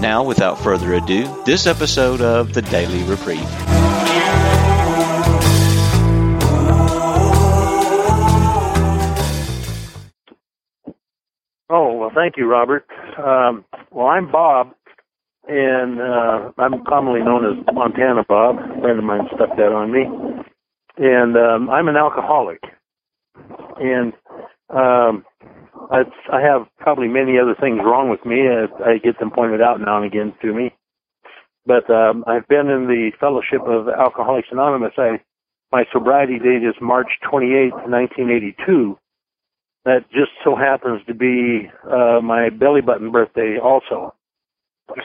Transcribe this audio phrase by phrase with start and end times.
[0.00, 3.40] Now, without further ado, this episode of the Daily Reprieve.
[11.68, 12.86] Oh, well, thank you, Robert.
[13.18, 14.74] Um, well, I'm Bob,
[15.48, 18.56] and uh, I'm commonly known as Montana Bob.
[18.58, 20.04] A friend of mine stuck that on me.
[20.98, 22.62] And um, I'm an alcoholic.
[23.78, 24.12] And
[24.70, 25.24] um,
[25.90, 28.48] I, I have probably many other things wrong with me.
[28.48, 30.74] I, I get them pointed out now and again to me.
[31.66, 34.92] But um, I've been in the Fellowship of Alcoholics Anonymous.
[34.98, 35.20] I,
[35.72, 38.98] my sobriety date is March 28, 1982.
[39.84, 44.14] That just so happens to be uh, my belly button birthday also.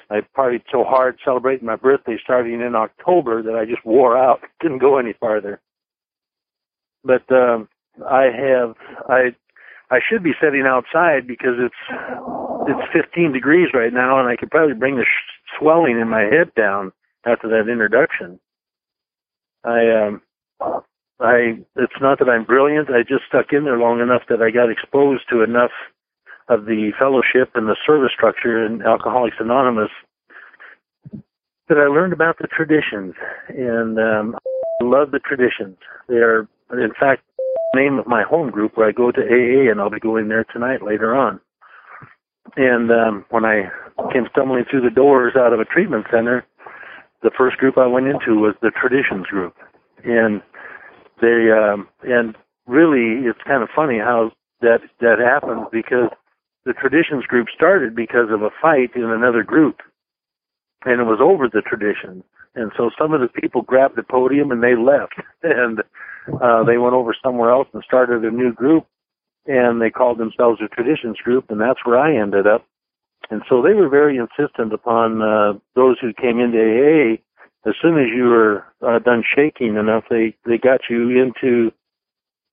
[0.10, 4.42] I partied so hard celebrating my birthday starting in October that I just wore out.
[4.62, 5.60] Didn't go any farther.
[7.04, 7.68] But um,
[8.08, 8.76] I have
[9.10, 9.36] I
[9.92, 11.76] I should be sitting outside because it's
[12.68, 16.22] it's 15 degrees right now, and I could probably bring the sh- swelling in my
[16.22, 16.94] head down
[17.26, 18.40] after that introduction.
[19.66, 20.22] I um
[21.20, 22.90] I it's not that I'm brilliant.
[22.90, 25.72] I just stuck in there long enough that I got exposed to enough
[26.48, 29.92] of the fellowship and the service structure in Alcoholics Anonymous
[31.68, 33.14] that I learned about the traditions,
[33.50, 34.36] and um,
[34.82, 35.78] I love the traditions.
[36.10, 37.24] They are, in fact,
[37.76, 40.46] name of my home group where I go to AA, and I'll be going there
[40.46, 41.40] tonight later on.
[42.56, 43.70] And um, when I
[44.12, 46.46] came stumbling through the doors out of a treatment center,
[47.24, 49.56] the first group I went into was the Traditions group,
[50.04, 50.42] and
[51.22, 52.36] they um, and
[52.68, 54.32] really it's kind of funny how
[54.62, 56.10] that that happens because
[56.66, 59.82] the Traditions group started because of a fight in another group,
[60.84, 62.24] and it was over the traditions.
[62.54, 65.14] And so some of the people grabbed the podium and they left,
[65.44, 65.82] and
[66.28, 68.86] uh, they went over somewhere else and started a new group,
[69.46, 72.66] and they called themselves a traditions group, and that's where I ended up.
[73.30, 77.22] And so they were very insistent upon uh, those who came into AA.
[77.70, 81.72] As soon as you were uh, done shaking enough, they they got you into,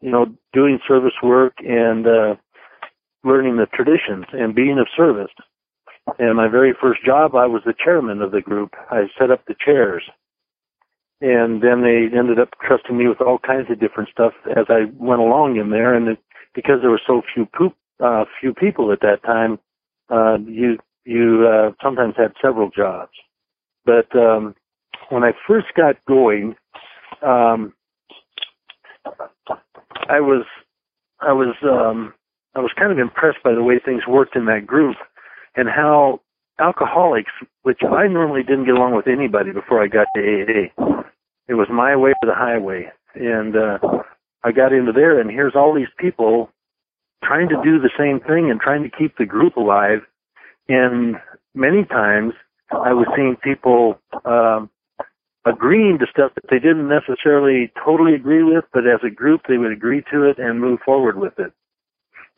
[0.01, 2.37] you know, doing service work and uh,
[3.25, 5.33] learning the traditions and being of service.
[6.19, 8.75] And my very first job, I was the chairman of the group.
[8.91, 10.05] I set up the chairs
[11.21, 14.85] and then they ended up trusting me with all kinds of different stuff as I
[14.99, 15.95] went along in there.
[15.95, 16.19] And it,
[16.55, 19.59] because there were so few poop, uh, few people at that time,
[20.11, 23.13] uh, you you uh, sometimes had several jobs.
[23.85, 24.55] But um,
[25.09, 26.55] when I first got going,
[27.23, 27.73] um,
[30.09, 30.45] I was
[31.21, 32.15] I was um,
[32.55, 34.97] I was kind of impressed by the way things worked in that group
[35.57, 36.21] and how
[36.61, 41.03] alcoholics, which I normally didn't get along with anybody before I got to AA.
[41.49, 42.91] It was my way or the highway.
[43.15, 43.79] And uh
[44.45, 46.51] I got into there and here's all these people
[47.25, 50.01] trying to do the same thing and trying to keep the group alive.
[50.69, 51.17] And
[51.55, 52.35] many times
[52.71, 54.71] I was seeing people um
[55.47, 59.57] agreeing to stuff that they didn't necessarily totally agree with, but as a group they
[59.57, 61.53] would agree to it and move forward with it.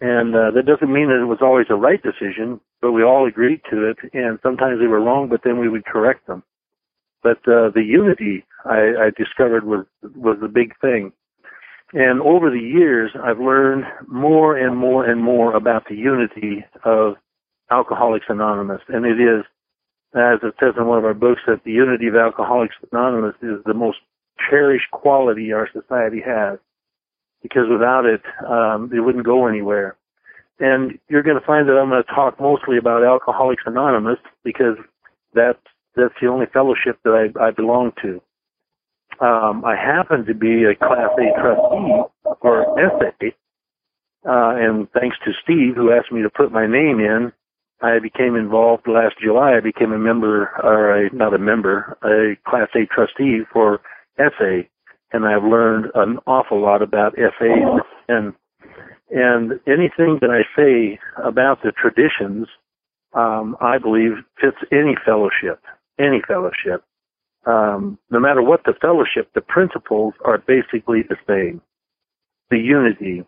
[0.00, 3.26] And uh, that doesn't mean that it was always a right decision, but we all
[3.26, 3.98] agreed to it.
[4.14, 6.42] And sometimes they were wrong, but then we would correct them.
[7.22, 11.12] But uh, the unity I, I discovered was was the big thing.
[11.92, 17.14] And over the years, I've learned more and more and more about the unity of
[17.70, 18.80] Alcoholics Anonymous.
[18.88, 19.44] And it is,
[20.14, 23.58] as it says in one of our books, that the unity of Alcoholics Anonymous is
[23.66, 23.98] the most
[24.48, 26.58] cherished quality our society has
[27.42, 29.96] because without it, um, it wouldn't go anywhere.
[30.58, 34.76] And you're going to find that I'm going to talk mostly about Alcoholics Anonymous because
[35.34, 35.58] that's
[35.96, 38.20] that's the only fellowship that I, I belong to.
[39.24, 42.02] Um, I happen to be a Class A trustee
[42.40, 43.26] for SA,
[44.28, 47.32] uh, and thanks to Steve, who asked me to put my name in,
[47.82, 49.56] I became involved last July.
[49.56, 53.80] I became a member, or a, not a member, a Class A trustee for
[54.18, 54.68] SA
[55.12, 58.32] and I've learned an awful lot about SA and
[59.12, 62.46] and anything that I say about the traditions,
[63.12, 65.60] um, I believe fits any fellowship,
[66.00, 66.84] any fellowship.
[67.46, 71.60] Um, no matter what the fellowship, the principles are basically the same.
[72.50, 73.24] The unity.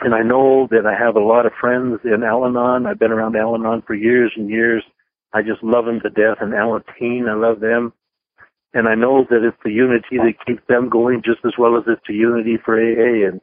[0.00, 2.86] And I know that I have a lot of friends in Al-Anon.
[2.86, 4.84] I've been around Al-Anon for years and years.
[5.32, 6.38] I just love them to death.
[6.40, 7.92] And Alateen, I love them.
[8.74, 11.84] and I know that it's the unity that keeps them going just as well as
[11.86, 13.28] it's the unity for AA.
[13.28, 13.40] And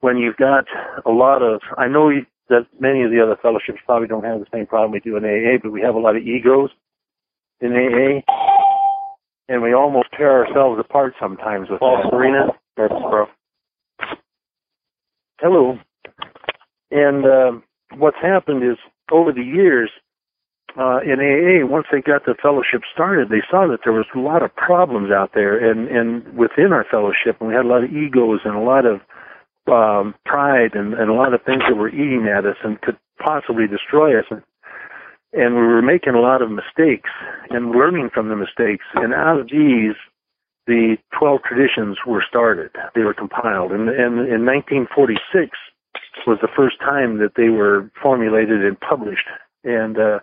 [0.00, 0.64] when you've got
[1.04, 2.10] a lot of, I know
[2.48, 5.24] that many of the other fellowships probably don't have the same problem we do in
[5.24, 6.70] AA, but we have a lot of egos
[7.60, 8.32] in AA,
[9.48, 12.08] and we almost tear ourselves apart sometimes with that.
[12.10, 13.26] Serena, that's bro.
[15.40, 15.78] Hello.
[16.90, 17.60] And uh,
[17.96, 18.78] what's happened is
[19.10, 19.90] over the years
[20.78, 24.18] uh, in AA, once they got the fellowship started, they saw that there was a
[24.18, 27.84] lot of problems out there, and and within our fellowship, and we had a lot
[27.84, 29.00] of egos and a lot of
[29.70, 32.98] um, pride and, and a lot of things that were eating at us and could
[33.18, 34.26] possibly destroy us.
[34.30, 34.42] And,
[35.34, 37.10] and we were making a lot of mistakes
[37.50, 38.84] and learning from the mistakes.
[38.94, 39.94] And out of these,
[40.66, 42.70] the 12 traditions were started.
[42.94, 43.72] They were compiled.
[43.72, 45.50] And, and in 1946
[46.26, 49.26] was the first time that they were formulated and published.
[49.64, 50.20] And uh,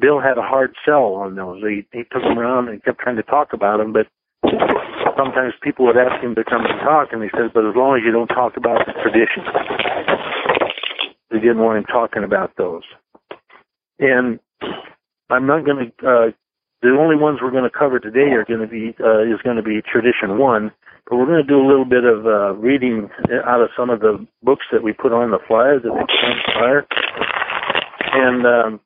[0.00, 1.62] Bill had a hard sell on those.
[1.62, 4.06] He, he took them around and kept trying to talk about them, but
[5.16, 7.96] sometimes people would ask him to come and talk, and he says, "But as long
[7.96, 9.48] as you don't talk about the traditions,"
[11.30, 12.84] they didn't want him talking about those.
[13.98, 14.38] And
[15.30, 16.06] I'm not going to.
[16.06, 16.30] Uh,
[16.82, 19.56] the only ones we're going to cover today are going to be uh, is going
[19.56, 20.70] to be tradition one,
[21.08, 23.08] but we're going to do a little bit of uh, reading
[23.44, 26.86] out of some of the books that we put on the flyer that they flyer,
[28.12, 28.46] and.
[28.46, 28.80] Um,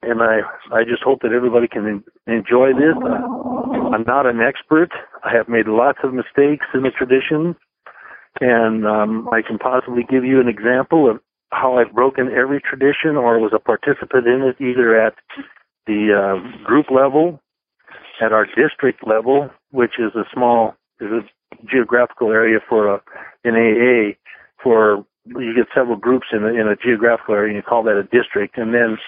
[0.00, 0.40] and I
[0.72, 2.94] I just hope that everybody can enjoy this.
[3.92, 4.90] I'm not an expert.
[5.24, 7.56] I have made lots of mistakes in the tradition,
[8.40, 13.16] and um, I can possibly give you an example of how I've broken every tradition
[13.16, 15.14] or was a participant in it, either at
[15.86, 17.40] the uh, group level,
[18.20, 23.00] at our district level, which is a small is a geographical area for a,
[23.44, 24.14] an AA
[24.62, 27.96] for you get several groups in a, in a geographical area and you call that
[27.96, 28.56] a district.
[28.56, 28.98] And then,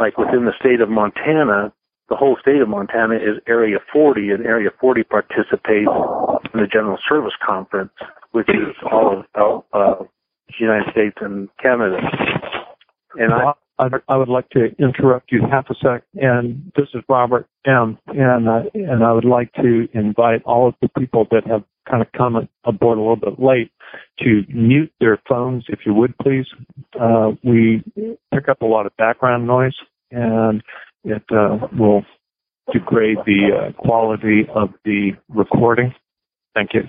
[0.00, 1.72] like within the state of Montana,
[2.08, 5.90] the whole state of Montana is Area 40, and Area 40 participates
[6.54, 7.92] in the General Service Conference,
[8.30, 10.04] which is all of uh,
[10.58, 11.98] United States and Canada.
[13.18, 16.02] And I, I, I would like to interrupt you half a sec.
[16.14, 17.98] And this is Robert M.
[18.08, 22.02] And uh, and I would like to invite all of the people that have kind
[22.02, 23.70] of come aboard a little bit late
[24.20, 26.46] to mute their phones, if you would please.
[27.00, 27.82] Uh, we
[28.34, 29.76] pick up a lot of background noise,
[30.10, 30.62] and
[31.04, 32.02] it uh, will
[32.72, 35.94] degrade the uh, quality of the recording.
[36.54, 36.82] Thank you.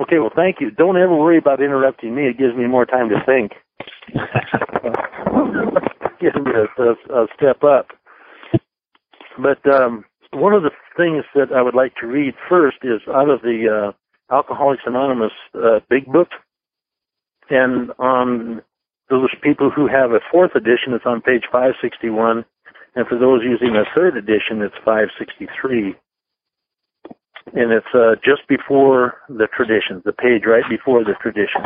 [0.00, 0.70] Okay, well, thank you.
[0.70, 2.22] Don't ever worry about interrupting me.
[2.28, 3.52] It gives me more time to think.
[6.20, 7.88] gives me a, a, a step up.
[9.38, 13.28] But um, one of the things that I would like to read first is out
[13.28, 13.92] of the
[14.30, 16.28] uh, Alcoholics Anonymous uh, Big Book,
[17.48, 18.62] and on
[19.08, 22.44] those people who have a fourth edition, it's on page 561,
[22.94, 25.94] and for those using a third edition, it's 563.
[27.52, 31.62] And it's uh, just before the traditions, the page right before the tradition.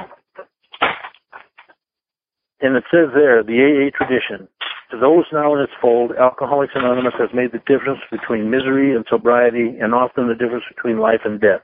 [2.61, 4.49] And it says there, the AA tradition.
[4.91, 9.05] To those now in its fold, Alcoholics Anonymous has made the difference between misery and
[9.11, 11.61] sobriety and often the difference between life and death.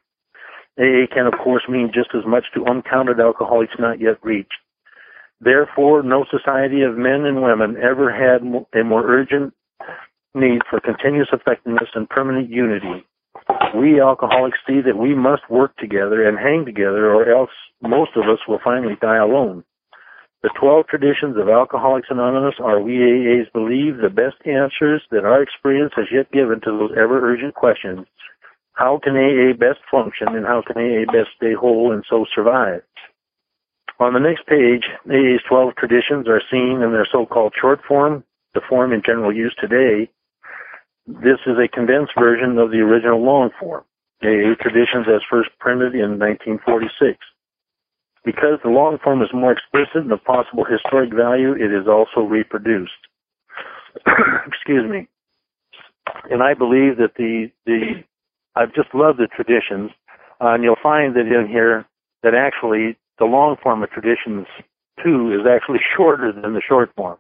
[0.79, 4.53] AA can of course mean just as much to uncounted alcoholics not yet reached.
[5.41, 8.43] Therefore, no society of men and women ever had
[8.79, 9.55] a more urgent
[10.35, 13.05] need for continuous effectiveness and permanent unity.
[13.75, 17.51] We alcoholics see that we must work together and hang together or else
[17.83, 19.65] most of us will finally die alone.
[20.43, 25.43] The 12 traditions of Alcoholics Anonymous are we AAs believe the best answers that our
[25.43, 28.07] experience has yet given to those ever urgent questions.
[28.73, 32.83] How can AA best function and how can AA best stay whole and so survive?
[33.99, 38.63] On the next page, AA's 12 traditions are seen in their so-called short form, the
[38.67, 40.09] form in general use today.
[41.07, 43.85] This is a condensed version of the original long form,
[44.23, 47.19] AA traditions as first printed in 1946.
[48.25, 52.21] Because the long form is more explicit in the possible historic value, it is also
[52.21, 53.01] reproduced.
[54.47, 55.09] Excuse me.
[56.31, 58.05] And I believe that the, the,
[58.55, 59.91] I've just loved the traditions,
[60.41, 61.87] uh, and you'll find that in here
[62.23, 64.47] that actually the long form of traditions
[65.03, 67.19] two is actually shorter than the short form.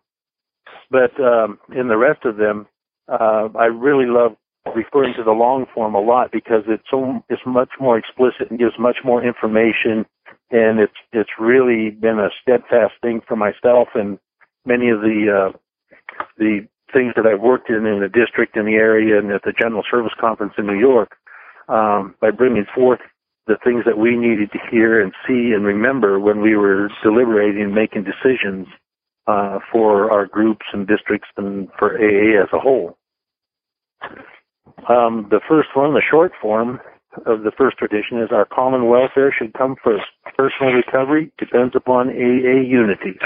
[0.90, 2.66] But um, in the rest of them,
[3.10, 4.36] uh, I really love
[4.74, 8.58] referring to the long form a lot because it's so it's much more explicit and
[8.58, 10.06] gives much more information
[10.50, 14.18] and it's it's really been a steadfast thing for myself and
[14.66, 15.58] many of the uh,
[16.38, 19.52] the things that I've worked in in the district in the area and at the
[19.58, 21.16] General Service Conference in New York
[21.68, 23.00] um, by bringing forth
[23.46, 27.62] the things that we needed to hear and see and remember when we were deliberating
[27.62, 28.66] and making decisions
[29.26, 32.96] uh, for our groups and districts and for AA as a whole.
[34.88, 36.80] Um, the first one, the short form
[37.26, 40.06] of the first tradition, is our common welfare should come first.
[40.36, 43.18] Personal recovery depends upon AA unity.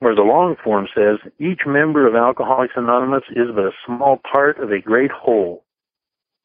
[0.00, 4.58] Where the long form says, each member of Alcoholics Anonymous is but a small part
[4.60, 5.64] of a great whole.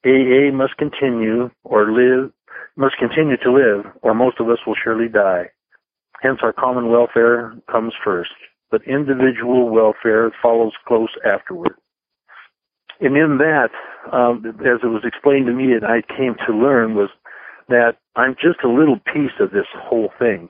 [0.06, 2.32] AA must continue or live,
[2.76, 5.50] must continue to live, or most of us will surely die.
[6.22, 8.32] Hence our common welfare comes first,
[8.72, 11.76] but individual welfare follows close afterward.
[13.00, 13.70] And in that,
[14.12, 17.10] um, as it was explained to me and I came to learn was
[17.70, 20.50] that I'm just a little piece of this whole thing.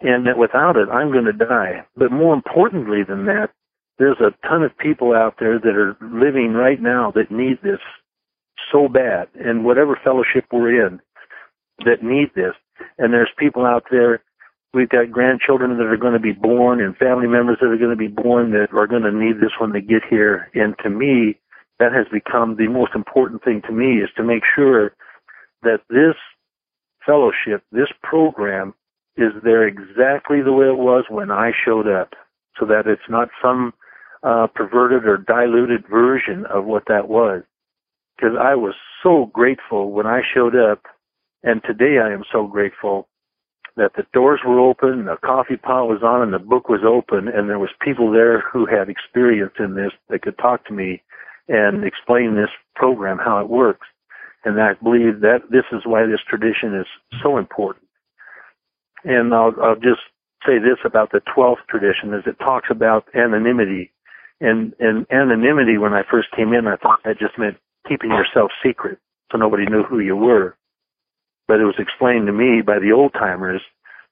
[0.00, 1.86] And that without it, I'm going to die.
[1.96, 3.50] But more importantly than that,
[3.98, 7.78] there's a ton of people out there that are living right now that need this
[8.72, 11.00] so bad and whatever fellowship we're in
[11.84, 12.54] that need this.
[12.98, 14.22] And there's people out there
[14.74, 17.90] We've got grandchildren that are going to be born and family members that are going
[17.90, 20.48] to be born that are going to need this when they get here.
[20.54, 21.38] And to me,
[21.82, 24.94] that has become the most important thing to me is to make sure
[25.62, 26.14] that this
[27.04, 28.72] fellowship, this program
[29.16, 32.14] is there exactly the way it was when I showed up
[32.58, 33.74] so that it's not some
[34.22, 37.42] uh, perverted or diluted version of what that was.
[38.16, 40.82] Because I was so grateful when I showed up,
[41.42, 43.08] and today I am so grateful
[43.76, 47.26] that the doors were open, the coffee pot was on, and the book was open,
[47.26, 51.02] and there was people there who had experience in this that could talk to me
[51.52, 51.86] and mm-hmm.
[51.86, 53.86] explain this program how it works.
[54.44, 56.86] And I believe that this is why this tradition is
[57.22, 57.86] so important.
[59.04, 60.02] And I'll, I'll just
[60.42, 63.92] say this about the 12th tradition is it talks about anonymity.
[64.40, 68.50] And, and anonymity, when I first came in, I thought that just meant keeping yourself
[68.64, 68.98] secret
[69.30, 70.56] so nobody knew who you were
[71.48, 73.60] but it was explained to me by the old timers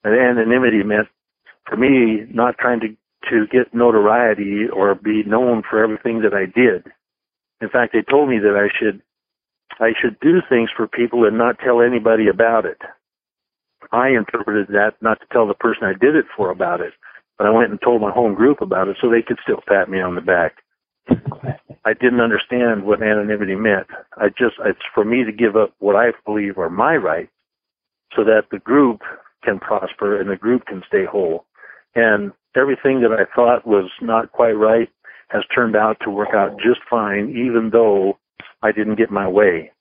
[0.04, 1.08] that anonymity meant
[1.66, 2.88] for me not trying to
[3.30, 6.90] to get notoriety or be known for everything that I did.
[7.60, 9.02] In fact, they told me that I should
[9.78, 12.78] I should do things for people and not tell anybody about it.
[13.92, 16.92] I interpreted that not to tell the person I did it for about it,
[17.38, 19.88] but I went and told my home group about it so they could still pat
[19.88, 20.56] me on the back.
[21.84, 23.86] I didn't understand what anonymity meant.
[24.16, 27.32] I just, it's for me to give up what I believe are my rights
[28.14, 29.00] so that the group
[29.42, 31.46] can prosper and the group can stay whole.
[31.94, 34.90] And everything that I thought was not quite right
[35.30, 38.18] has turned out to work out just fine, even though
[38.62, 39.72] I didn't get my way.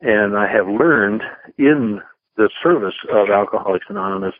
[0.00, 1.22] And I have learned
[1.58, 2.00] in
[2.36, 4.34] the service of Alcoholics Anonymous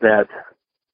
[0.00, 0.26] that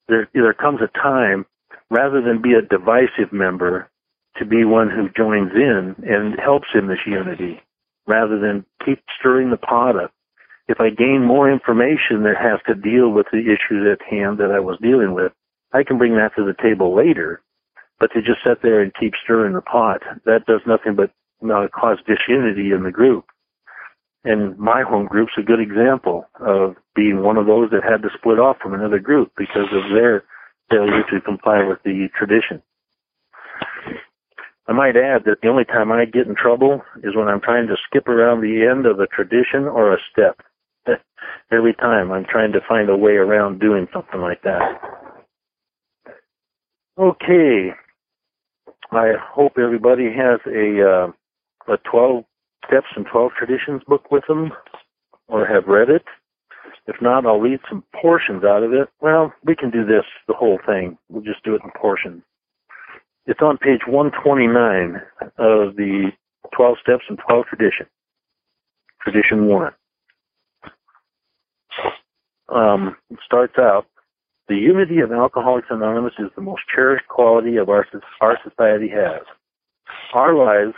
[0.09, 1.47] there, there comes a time,
[1.91, 3.89] rather than be a divisive member,
[4.37, 7.61] to be one who joins in and helps in this unity
[8.07, 10.13] rather than keep stirring the pot up.
[10.69, 14.51] If I gain more information that has to deal with the issues at hand that
[14.51, 15.33] I was dealing with,
[15.73, 17.43] I can bring that to the table later.
[18.01, 21.11] But to just sit there and keep stirring the pot, that does nothing but
[21.45, 23.27] uh, cause disunity in the group.
[24.25, 28.11] And my home group's a good example of being one of those that had to
[28.19, 30.25] split off from another group because of their
[30.71, 32.63] failure to comply with the tradition.
[34.69, 37.69] I might add that the only time I get in trouble is when I'm trying
[37.69, 40.41] to skip around the end of a tradition or a step.
[41.53, 44.79] Every time I'm trying to find a way around doing something like that.
[46.99, 47.71] Okay.
[48.93, 52.25] I hope everybody has a uh, a 12
[52.67, 54.53] steps and 12 traditions book with them
[55.29, 56.05] or have read it.
[56.87, 58.89] If not, I'll read some portions out of it.
[59.01, 60.97] Well, we can do this, the whole thing.
[61.11, 62.23] We'll just do it in portions.
[63.27, 65.03] It's on page 129
[65.37, 66.11] of the
[66.57, 67.87] 12 Steps and 12 Tradition.
[69.03, 69.73] Tradition 1.
[72.49, 73.87] Um, it starts out,
[74.49, 77.87] the unity of Alcoholics Anonymous is the most cherished quality of our,
[78.21, 79.23] our society has.
[80.15, 80.75] Our lives,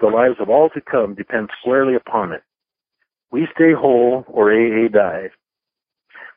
[0.00, 2.42] the lives of all to come, depend squarely upon it.
[3.30, 5.30] We stay whole or AA dies.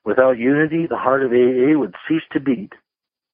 [0.05, 2.73] Without unity, the heart of AA would cease to beat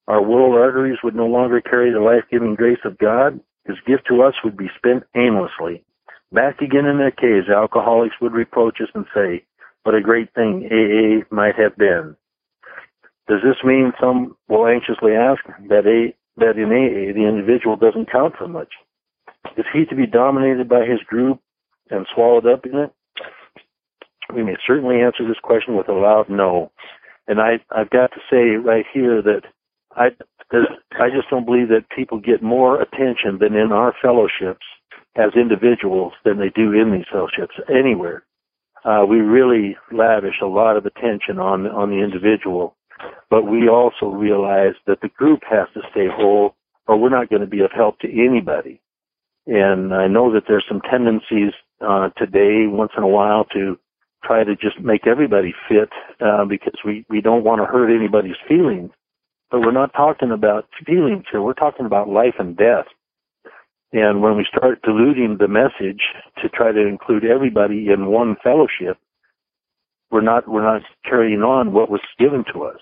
[0.07, 3.39] our world arteries would no longer carry the life-giving grace of God.
[3.65, 5.83] His gift to us would be spent aimlessly.
[6.31, 9.45] Back again in their caves, alcoholics would reproach us and say,
[9.83, 12.15] what a great thing AA might have been.
[13.27, 18.12] Does this mean some will anxiously ask that, a, that in AA the individual doesn't
[18.12, 18.74] count for much?
[19.58, 21.39] Is he to be dominated by his group
[21.89, 22.94] and swallowed up in it?
[24.34, 26.72] We may certainly answer this question with a loud no.
[27.27, 29.41] And I, I've got to say right here that
[29.96, 30.10] I
[30.51, 34.65] I just don't believe that people get more attention than in our fellowships
[35.15, 38.24] as individuals than they do in these fellowships anywhere.
[38.84, 42.75] Uh, we really lavish a lot of attention on on the individual,
[43.29, 46.55] but we also realize that the group has to stay whole,
[46.87, 48.81] or we're not going to be of help to anybody.
[49.47, 53.77] And I know that there's some tendencies uh, today, once in a while, to
[54.23, 58.37] try to just make everybody fit uh, because we, we don't want to hurt anybody's
[58.47, 58.91] feelings.
[59.51, 61.41] But we're not talking about feelings here.
[61.41, 62.85] We're talking about life and death.
[63.93, 66.01] And when we start diluting the message
[66.41, 68.97] to try to include everybody in one fellowship,
[70.15, 72.77] we're not we're not carrying on what was given to us.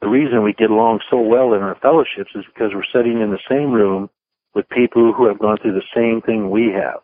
[0.00, 3.30] The reason we get along so well in our fellowships is because we're sitting in
[3.30, 4.10] the same room
[4.52, 7.02] with people who have gone through the same thing we have.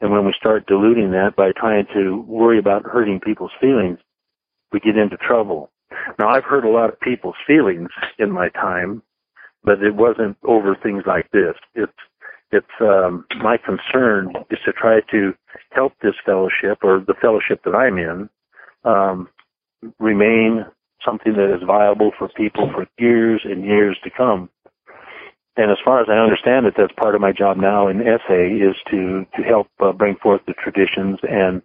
[0.00, 3.98] And when we start diluting that by trying to worry about hurting people's feelings,
[4.72, 5.70] we get into trouble.
[6.18, 9.02] Now I've hurt a lot of people's feelings in my time,
[9.62, 11.54] but it wasn't over things like this.
[11.74, 12.00] It's
[12.50, 15.34] it's um, my concern is to try to
[15.72, 18.30] help this fellowship or the fellowship that I'm in
[18.86, 19.28] um,
[19.98, 20.64] remain
[21.04, 24.48] something that is viable for people for years and years to come.
[25.56, 28.34] And as far as I understand it, that's part of my job now in SA
[28.34, 31.62] is to to help uh, bring forth the traditions and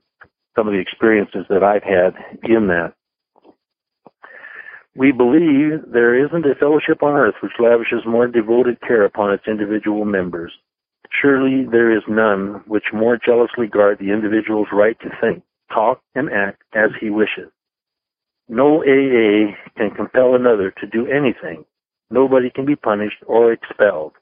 [0.56, 2.94] some of the experiences that I've had in that.
[4.96, 9.44] We believe there isn't a fellowship on earth which lavishes more devoted care upon its
[9.48, 10.52] individual members.
[11.22, 16.30] Surely there is none which more jealously guard the individual's right to think, talk, and
[16.32, 17.52] act as he wishes.
[18.48, 21.66] No AA can compel another to do anything.
[22.10, 24.14] Nobody can be punished or expelled.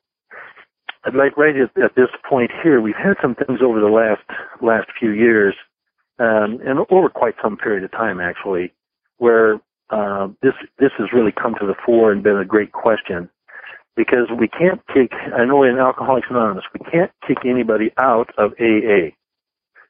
[1.04, 4.24] I'd like right at, at this point here, we've had some things over the last
[4.62, 5.56] last few years,
[6.20, 8.74] um, and over quite some period of time actually,
[9.18, 13.30] where uh, this this has really come to the fore and been a great question
[13.96, 15.12] because we can't kick.
[15.14, 19.16] I know in Alcoholics Anonymous we can't kick anybody out of AA.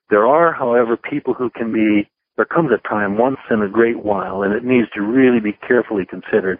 [0.09, 4.01] There are, however, people who can be there comes a time once in a great
[4.01, 6.59] while, and it needs to really be carefully considered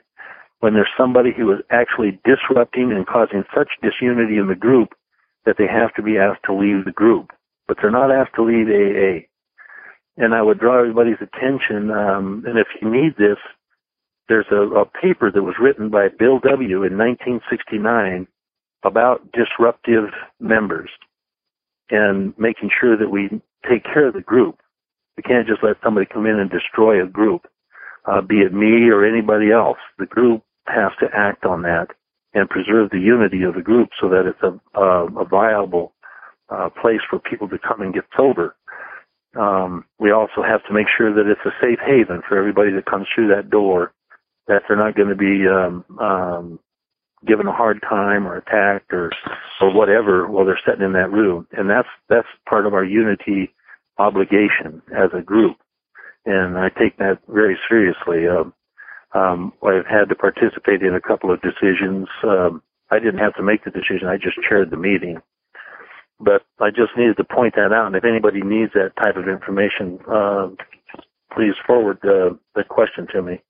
[0.59, 4.89] when there's somebody who is actually disrupting and causing such disunity in the group
[5.45, 7.31] that they have to be asked to leave the group.
[7.65, 9.23] But they're not asked to leave AA.
[10.17, 13.37] And I would draw everybody's attention, um, and if you need this,
[14.27, 16.83] there's a, a paper that was written by Bill W.
[16.83, 18.27] in 1969
[18.83, 20.89] about disruptive members
[21.91, 23.29] and making sure that we
[23.69, 24.59] take care of the group.
[25.17, 27.47] We can't just let somebody come in and destroy a group,
[28.05, 29.77] uh, be it me or anybody else.
[29.97, 31.87] The group has to act on that
[32.33, 35.93] and preserve the unity of the group so that it's a, a, a viable
[36.49, 38.55] uh, place for people to come and get sober.
[39.37, 42.85] Um, we also have to make sure that it's a safe haven for everybody that
[42.85, 43.93] comes through that door,
[44.47, 46.59] that they're not going to be um, um,
[47.25, 49.11] given a hard time or attacked or
[49.61, 51.47] or whatever while they're sitting in that room.
[51.51, 53.53] And that's that's part of our unity
[53.97, 55.57] obligation as a group,
[56.25, 58.27] and I take that very seriously.
[58.27, 58.53] Um,
[59.13, 62.07] um, I've had to participate in a couple of decisions.
[62.23, 65.17] Um, I didn't have to make the decision; I just chaired the meeting.
[66.19, 67.87] But I just needed to point that out.
[67.87, 70.49] And if anybody needs that type of information, uh,
[71.33, 73.41] please forward the, the question to me.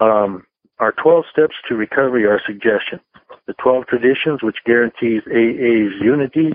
[0.00, 0.44] Um,
[0.80, 3.02] our 12 steps to recovery are suggestions.
[3.46, 6.52] The 12 traditions, which guarantees AA's unity,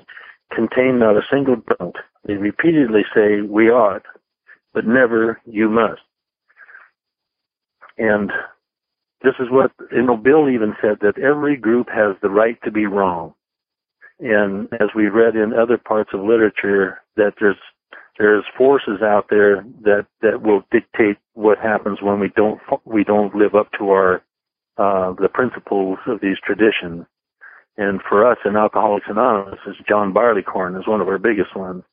[0.54, 1.96] contain not a single don't.
[2.26, 4.04] They repeatedly say, we ought,
[4.74, 6.02] but never, you must.
[7.98, 8.32] And
[9.24, 12.72] this is what, you know, Bill even said that every group has the right to
[12.72, 13.34] be wrong.
[14.20, 17.58] And as we read in other parts of literature, that there's
[18.18, 23.36] there's forces out there that that will dictate what happens when we don't we don't
[23.36, 24.24] live up to our
[24.78, 27.06] uh, the principles of these traditions.
[27.76, 31.84] And for us in Alcoholics Anonymous, is John Barleycorn is one of our biggest ones.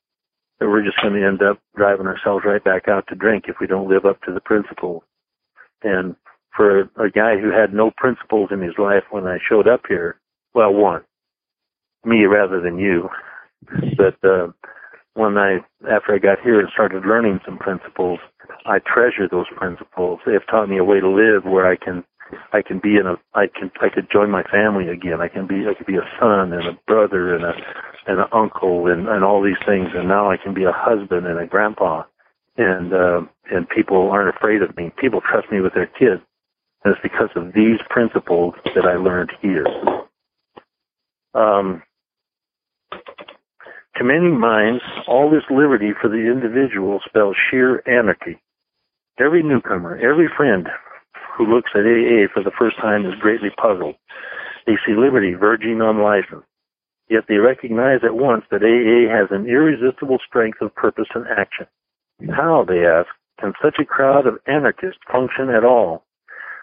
[0.59, 3.56] That we're just going to end up driving ourselves right back out to drink if
[3.61, 5.02] we don't live up to the principles.
[5.83, 6.16] And
[6.54, 10.20] for a guy who had no principles in his life when I showed up here,
[10.52, 11.02] well, one,
[12.04, 13.09] me rather than you,
[13.96, 14.48] but uh,
[15.14, 15.59] when I
[15.90, 18.20] after I got here and started learning some principles,
[18.66, 20.20] I treasure those principles.
[20.27, 22.05] They have taught me a way to live where I can
[22.53, 25.20] I can be in a I can I could join my family again.
[25.20, 27.53] I can be I could be a son and a brother and a
[28.07, 29.88] and an uncle and and all these things.
[29.94, 32.05] And now I can be a husband and a grandpa.
[32.57, 34.92] And uh, and people aren't afraid of me.
[35.01, 36.23] People trust me with their kids.
[36.85, 39.66] And it's because of these principles that I learned here.
[41.35, 41.83] Um,
[43.96, 48.40] to many minds, all this liberty for the individual spells sheer anarchy.
[49.18, 50.68] Every newcomer, every friend
[51.37, 53.96] who looks at AA for the first time is greatly puzzled.
[54.66, 56.44] They see liberty verging on license.
[57.09, 61.66] Yet they recognize at once that AA has an irresistible strength of purpose and action.
[62.31, 63.09] How, they ask,
[63.40, 66.05] can such a crowd of anarchists function at all?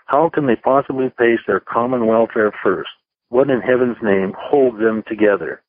[0.05, 2.89] How can they possibly place their common welfare first?
[3.29, 5.61] What in heaven's name holds them together?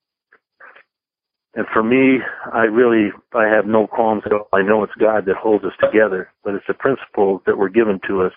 [1.59, 2.21] And for me,
[2.55, 4.47] I really, I have no qualms at all.
[4.53, 7.99] I know it's God that holds us together, but it's the principles that were given
[8.07, 8.33] to us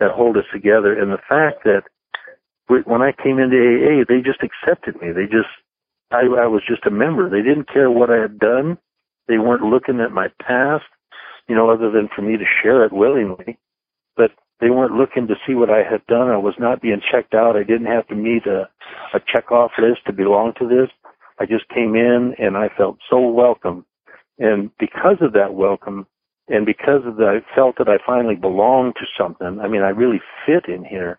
[0.00, 0.92] that hold us together.
[0.92, 1.82] And the fact that
[2.66, 5.12] when I came into AA, they just accepted me.
[5.12, 5.54] They just,
[6.10, 7.30] I, I was just a member.
[7.30, 8.76] They didn't care what I had done.
[9.28, 10.90] They weren't looking at my past,
[11.46, 13.56] you know, other than for me to share it willingly.
[14.16, 16.26] But they weren't looking to see what I had done.
[16.26, 17.54] I was not being checked out.
[17.54, 18.68] I didn't have to meet a,
[19.14, 20.90] a check off list to belong to this.
[21.40, 23.84] I just came in and I felt so welcome.
[24.38, 26.06] And because of that welcome,
[26.48, 29.60] and because of that, I felt that I finally belonged to something.
[29.60, 31.18] I mean, I really fit in here.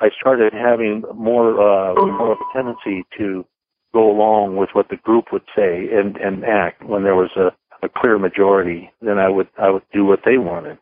[0.00, 3.44] I started having more, uh, more of a tendency to
[3.92, 7.50] go along with what the group would say and, and act when there was a,
[7.84, 8.90] a clear majority.
[9.00, 10.78] Then I would, I would do what they wanted.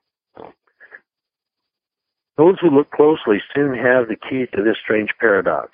[2.37, 5.73] Those who look closely soon have the key to this strange paradox.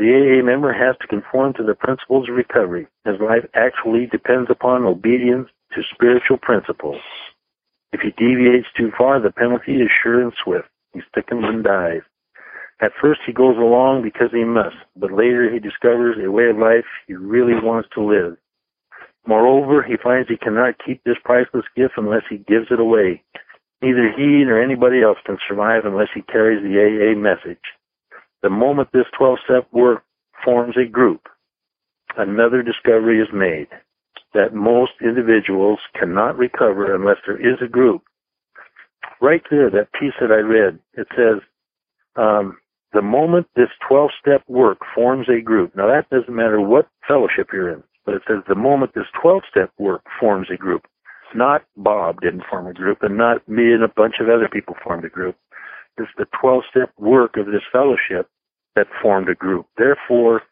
[0.00, 2.88] The AA member has to conform to the principles of recovery.
[3.04, 7.02] His life actually depends upon obedience to spiritual principles.
[7.92, 10.68] If he deviates too far, the penalty is sure and swift.
[10.94, 12.00] He stickens and dies.
[12.80, 16.56] At first he goes along because he must, but later he discovers a way of
[16.56, 18.38] life he really wants to live.
[19.26, 23.22] Moreover, he finds he cannot keep this priceless gift unless he gives it away.
[23.82, 27.60] Neither he nor anybody else can survive unless he carries the AA message.
[28.42, 30.02] The moment this 12-step work
[30.44, 31.28] forms a group,
[32.16, 33.68] another discovery is made
[34.32, 38.02] that most individuals cannot recover unless there is a group.
[39.20, 41.42] Right there, that piece that I read, it says,
[42.16, 42.58] um,
[42.92, 47.48] the moment this 12 step work forms a group, now that doesn't matter what fellowship
[47.52, 50.86] you're in, but it says the moment this 12 step work forms a group,
[51.34, 54.74] not Bob didn't form a group and not me and a bunch of other people
[54.82, 55.36] formed a group.
[56.00, 58.28] It's the 12 step work of this fellowship
[58.74, 59.66] that formed a group.
[59.76, 60.42] Therefore,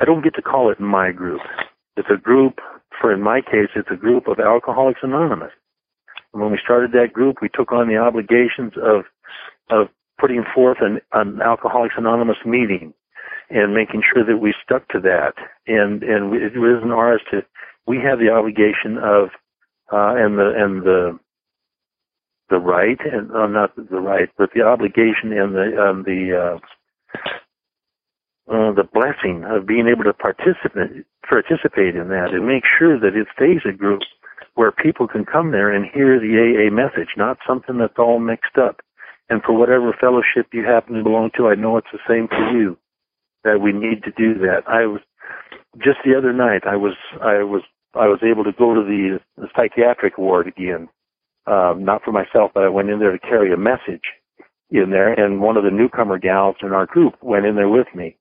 [0.00, 1.40] I don't get to call it my group.
[1.96, 2.58] It's a group,
[3.00, 5.52] for in my case, it's a group of Alcoholics Anonymous.
[6.32, 9.04] And when we started that group, we took on the obligations of,
[9.70, 9.88] of
[10.20, 12.94] putting forth an, an Alcoholics Anonymous meeting
[13.50, 15.34] and making sure that we stuck to that.
[15.66, 17.42] And and it wasn't ours to.
[17.86, 19.28] We have the obligation of
[19.92, 21.18] uh, and the and the
[22.52, 26.56] the right and uh, not the right, but the obligation and the um, the uh,
[28.52, 33.16] uh, the blessing of being able to participate participate in that and make sure that
[33.16, 34.02] it stays a group
[34.54, 38.58] where people can come there and hear the AA message, not something that's all mixed
[38.58, 38.82] up
[39.32, 42.50] and for whatever fellowship you happen to belong to, I know it's the same for
[42.50, 42.76] you.
[43.44, 44.62] That we need to do that.
[44.68, 45.00] I was
[45.78, 46.62] just the other night.
[46.66, 47.62] I was I was
[47.94, 50.88] I was able to go to the, the psychiatric ward again.
[51.46, 54.04] Um, not for myself, but I went in there to carry a message
[54.70, 57.88] in there, and one of the newcomer gals in our group went in there with
[57.94, 58.16] me.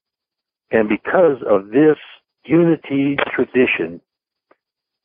[0.72, 1.98] And because of this
[2.46, 4.02] unity tradition,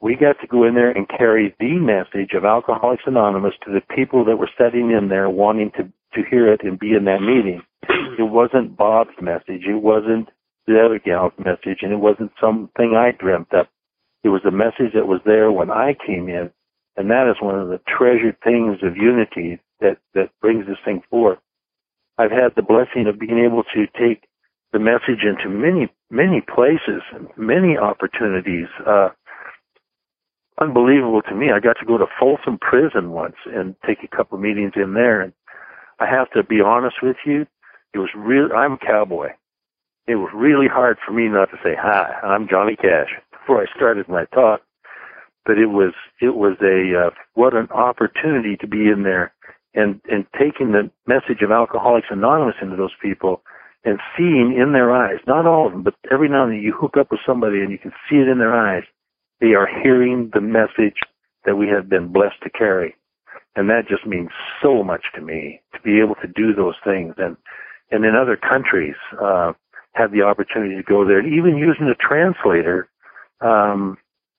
[0.01, 3.95] we got to go in there and carry the message of Alcoholics Anonymous to the
[3.95, 7.21] people that were sitting in there wanting to, to hear it and be in that
[7.21, 7.63] meeting.
[8.19, 9.65] It wasn't Bob's message.
[9.69, 10.29] It wasn't
[10.67, 13.69] the other gal's message and it wasn't something I dreamt up.
[14.25, 16.51] It was a message that was there when I came in.
[16.97, 21.03] And that is one of the treasured things of unity that, that brings this thing
[21.11, 21.39] forth.
[22.19, 24.25] I've had the blessing of being able to take
[24.73, 27.03] the message into many, many places,
[27.37, 28.69] many opportunities.
[28.87, 29.11] Uh,
[30.61, 31.51] unbelievable to me.
[31.51, 35.21] I got to go to Folsom Prison once and take a couple meetings in there.
[35.21, 35.33] And
[36.01, 37.47] I have to be honest with you,
[37.93, 38.49] it was real.
[38.55, 39.29] I'm a cowboy.
[40.07, 42.15] It was really hard for me not to say hi.
[42.23, 44.61] I'm Johnny Cash before I started my talk.
[45.47, 49.33] But it was it was a uh, what an opportunity to be in there
[49.75, 53.43] and and taking the message of Alcoholics Anonymous into those people
[53.85, 56.75] and seeing in their eyes, not all of them, but every now and then you
[56.77, 58.83] hook up with somebody and you can see it in their eyes
[59.41, 60.99] they are hearing the message
[61.45, 62.95] that we have been blessed to carry.
[63.55, 64.31] And that just means
[64.63, 67.15] so much to me to be able to do those things.
[67.19, 67.37] And,
[67.91, 69.53] and in other countries, uh,
[69.93, 72.89] have the opportunity to go there and even using a translator,
[73.41, 73.97] um,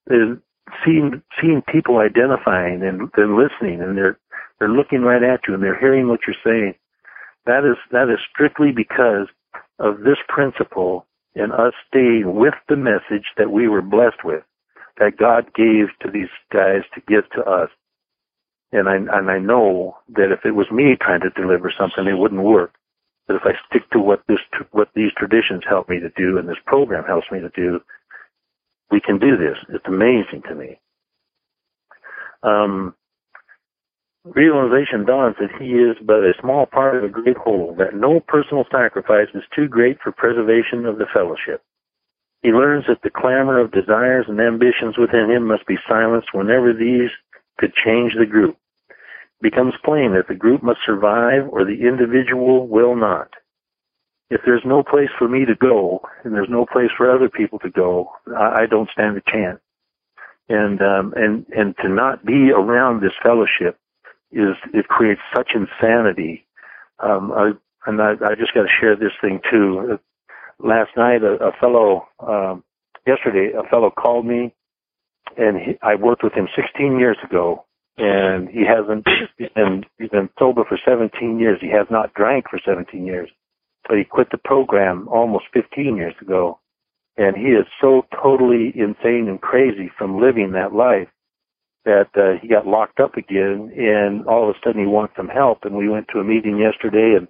[0.07, 0.37] is
[0.85, 4.17] seeing, seeing people identifying and they're listening and they're,
[4.59, 6.73] they're looking right at you and they're hearing what you're saying.
[7.45, 9.27] That is, that is strictly because
[9.79, 14.43] of this principle and us staying with the message that we were blessed with
[14.97, 17.69] that God gave to these guys to give to us.
[18.71, 22.17] And I and I know that if it was me trying to deliver something, it
[22.17, 22.73] wouldn't work.
[23.27, 24.39] But if I stick to what this
[24.71, 27.79] what these traditions help me to do, and this program helps me to do,
[28.91, 29.57] we can do this.
[29.69, 30.79] It's amazing to me.
[32.43, 32.95] Um,
[34.23, 38.19] realization dawns that he is but a small part of a great whole, that no
[38.19, 41.61] personal sacrifice is too great for preservation of the fellowship.
[42.43, 46.73] He learns that the clamor of desires and ambitions within him must be silenced whenever
[46.73, 47.09] these
[47.57, 48.57] could change the group.
[48.89, 53.29] It becomes plain that the group must survive or the individual will not.
[54.29, 57.59] If there's no place for me to go and there's no place for other people
[57.59, 59.59] to go, I, I don't stand a chance.
[60.49, 63.77] And um, and and to not be around this fellowship
[64.31, 66.45] is it creates such insanity.
[66.99, 67.51] Um, I,
[67.85, 69.99] and I, I just got to share this thing too.
[70.59, 72.63] Last night, a, a fellow, um,
[73.05, 74.53] yesterday, a fellow called me,
[75.37, 77.65] and he, I worked with him 16 years ago,
[77.97, 81.59] and he hasn't he's been he's been sober for 17 years.
[81.61, 83.29] He has not drank for 17 years,
[83.87, 86.59] but he quit the program almost 15 years ago,
[87.17, 91.07] and he is so totally insane and crazy from living that life
[91.85, 95.29] that uh, he got locked up again, and all of a sudden he wants some
[95.29, 95.59] help.
[95.63, 97.27] And we went to a meeting yesterday, and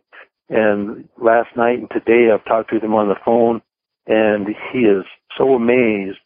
[0.49, 3.61] and last night and today I've talked to him on the phone,
[4.07, 5.05] and he is
[5.37, 6.17] so amazed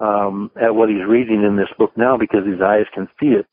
[0.00, 3.46] um, at what he's reading in this book now because his eyes can see it,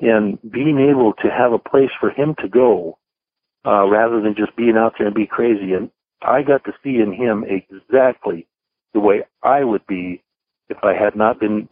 [0.00, 2.98] and being able to have a place for him to go
[3.66, 5.72] uh, rather than just being out there and be crazy.
[5.72, 5.90] And
[6.22, 8.46] I got to see in him exactly
[8.94, 10.22] the way I would be
[10.68, 11.68] if I had not been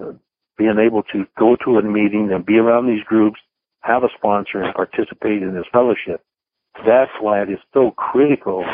[0.58, 3.40] being able to go to a meeting and be around these groups,
[3.80, 6.22] have a sponsor, and participate in this fellowship.
[6.86, 8.64] That's why it is so critical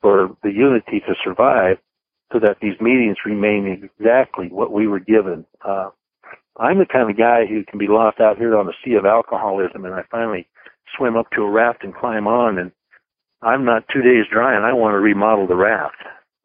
[0.00, 1.78] for the unity to survive
[2.32, 5.46] so that these meetings remain exactly what we were given.
[5.64, 5.90] Uh,
[6.58, 9.06] I'm the kind of guy who can be lost out here on the sea of
[9.06, 10.46] alcoholism and I finally
[10.96, 12.72] swim up to a raft and climb on and
[13.42, 15.96] I'm not two days dry and I want to remodel the raft.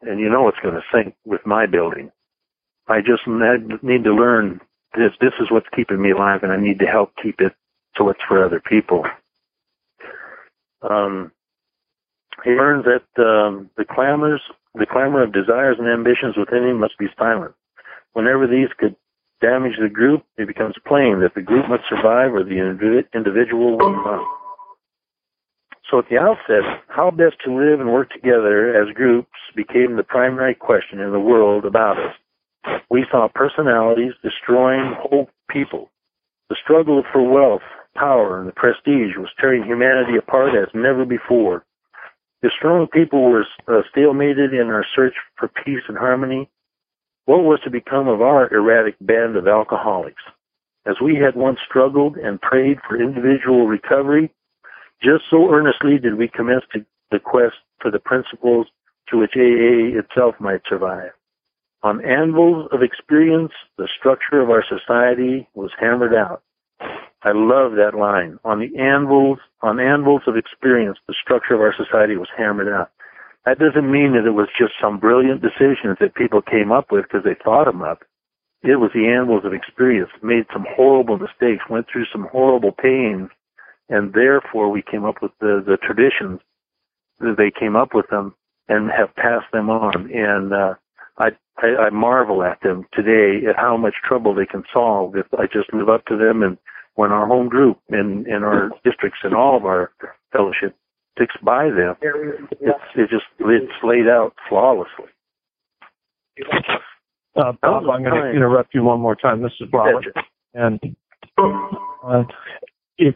[0.01, 2.11] And you know it's going to sink with my building.
[2.87, 4.59] I just need to learn
[4.95, 5.11] this.
[5.21, 7.53] This is what's keeping me alive and I need to help keep it
[7.97, 9.05] so it's for other people.
[10.81, 11.31] Um,
[12.43, 14.41] he learns that um, the clamors,
[14.75, 17.53] the clamor of desires and ambitions within him must be silent.
[18.13, 18.95] Whenever these could
[19.43, 23.91] damage the group, it becomes plain that the group must survive or the individual will
[23.91, 24.23] not.
[25.91, 30.07] So at the outset, how best to live and work together as groups became the
[30.07, 32.15] primary question in the world about us.
[32.89, 35.91] We saw personalities destroying whole people.
[36.49, 41.65] The struggle for wealth, power, and the prestige was tearing humanity apart as never before.
[42.41, 46.49] The strong people were uh, stalemated in our search for peace and harmony.
[47.25, 50.21] What was to become of our erratic band of alcoholics?
[50.85, 54.29] As we had once struggled and prayed for individual recovery,
[55.01, 56.65] just so earnestly did we commence
[57.11, 58.67] the quest for the principles
[59.09, 61.11] to which AA itself might survive.
[61.81, 66.41] On anvils of experience, the structure of our society was hammered out.
[67.25, 68.37] I love that line.
[68.43, 72.91] On the anvils, on anvils of experience, the structure of our society was hammered out.
[73.45, 77.03] That doesn't mean that it was just some brilliant decisions that people came up with
[77.03, 78.03] because they thought them up.
[78.63, 83.29] It was the anvils of experience, made some horrible mistakes, went through some horrible pains,
[83.89, 86.39] and therefore we came up with the, the traditions.
[87.19, 88.33] That they came up with them
[88.67, 90.09] and have passed them on.
[90.11, 90.73] And uh,
[91.17, 95.27] I, I I marvel at them today at how much trouble they can solve if
[95.37, 96.57] I just live up to them and
[96.95, 99.91] when our home group and in our districts and all of our
[100.31, 100.75] fellowship
[101.15, 105.05] sticks by them, it's it just it's laid out flawlessly.
[107.35, 109.41] Uh, Bob, I'm going to interrupt you one more time.
[109.41, 110.05] This is Robert,
[110.53, 110.79] and
[111.37, 112.23] uh,
[112.97, 113.15] if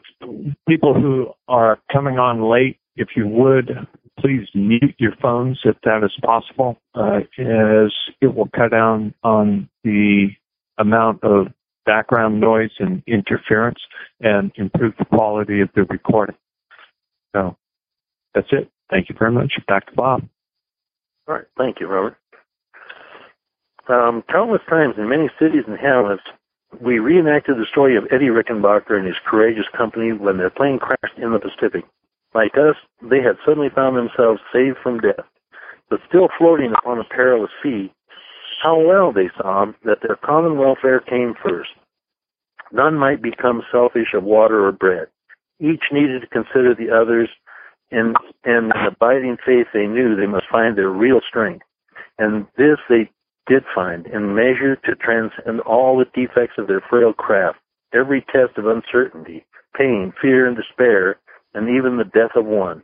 [0.67, 3.87] people who are coming on late, if you would
[4.19, 9.69] please mute your phones if that is possible, uh, as it will cut down on
[9.83, 10.29] the
[10.79, 11.47] amount of
[11.85, 13.79] background noise and interference
[14.19, 16.35] and improve the quality of the recording.
[17.35, 17.55] So
[18.37, 18.69] that's it.
[18.89, 19.53] Thank you very much.
[19.67, 20.27] Back to Bob.
[21.27, 21.45] All right.
[21.57, 22.17] Thank you, Robert.
[23.89, 26.23] Um, countless times in many cities and hamlets,
[26.81, 31.17] we reenacted the story of Eddie Rickenbacker and his courageous company when their plane crashed
[31.17, 31.85] in the Pacific.
[32.35, 35.25] Like us, they had suddenly found themselves saved from death,
[35.89, 37.91] but still floating upon a perilous sea
[38.61, 41.69] how well they saw that their common welfare came first.
[42.71, 45.07] None might become selfish of water or bread.
[45.59, 47.29] Each needed to consider the others,
[47.91, 51.65] and in abiding faith they knew they must find their real strength.
[52.17, 53.09] And this they
[53.47, 57.59] did find in measure to transcend all the defects of their frail craft,
[57.93, 59.45] every test of uncertainty,
[59.75, 61.17] pain, fear, and despair,
[61.53, 62.83] and even the death of one.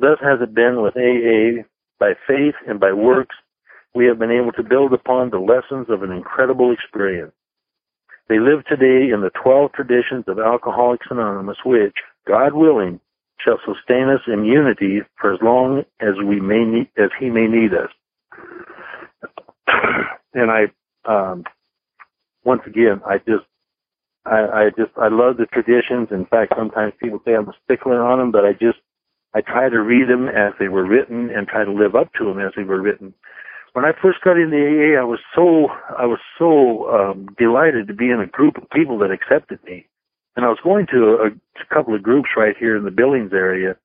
[0.00, 1.62] Thus has it been with AA.
[2.00, 3.36] By faith and by works,
[3.94, 7.32] we have been able to build upon the lessons of an incredible experience.
[8.28, 11.94] They live today in the 12 traditions of Alcoholics Anonymous, which,
[12.26, 13.00] God willing,
[13.44, 17.46] shall sustain us in unity for as long as we may need, as He may
[17.46, 17.90] need us.
[20.34, 20.64] and I,
[21.04, 21.44] um,
[22.44, 23.44] once again, I just,
[24.24, 26.08] I, I just, I love the traditions.
[26.10, 28.78] In fact, sometimes people say I'm a stickler on them, but I just,
[29.34, 32.24] I try to read them as they were written and try to live up to
[32.24, 33.12] them as they were written.
[33.74, 37.88] When I first got into the AA, I was so, I was so um, delighted
[37.88, 39.86] to be in a group of people that accepted me.
[40.36, 43.32] And I was going to a, a couple of groups right here in the Billings
[43.32, 43.76] area,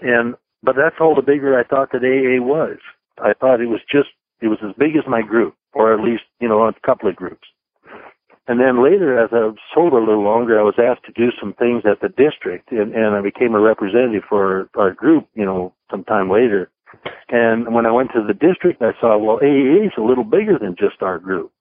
[0.00, 2.78] and but that's all the bigger I thought that AA was.
[3.18, 4.08] I thought it was just,
[4.40, 7.16] it was as big as my group, or at least, you know, a couple of
[7.16, 7.46] groups.
[8.48, 11.52] And then later, as I sold a little longer, I was asked to do some
[11.52, 15.74] things at the district, and, and I became a representative for our group, you know,
[15.90, 16.70] some time later.
[17.28, 20.58] And when I went to the district, I saw, well, AA is a little bigger
[20.58, 21.52] than just our group.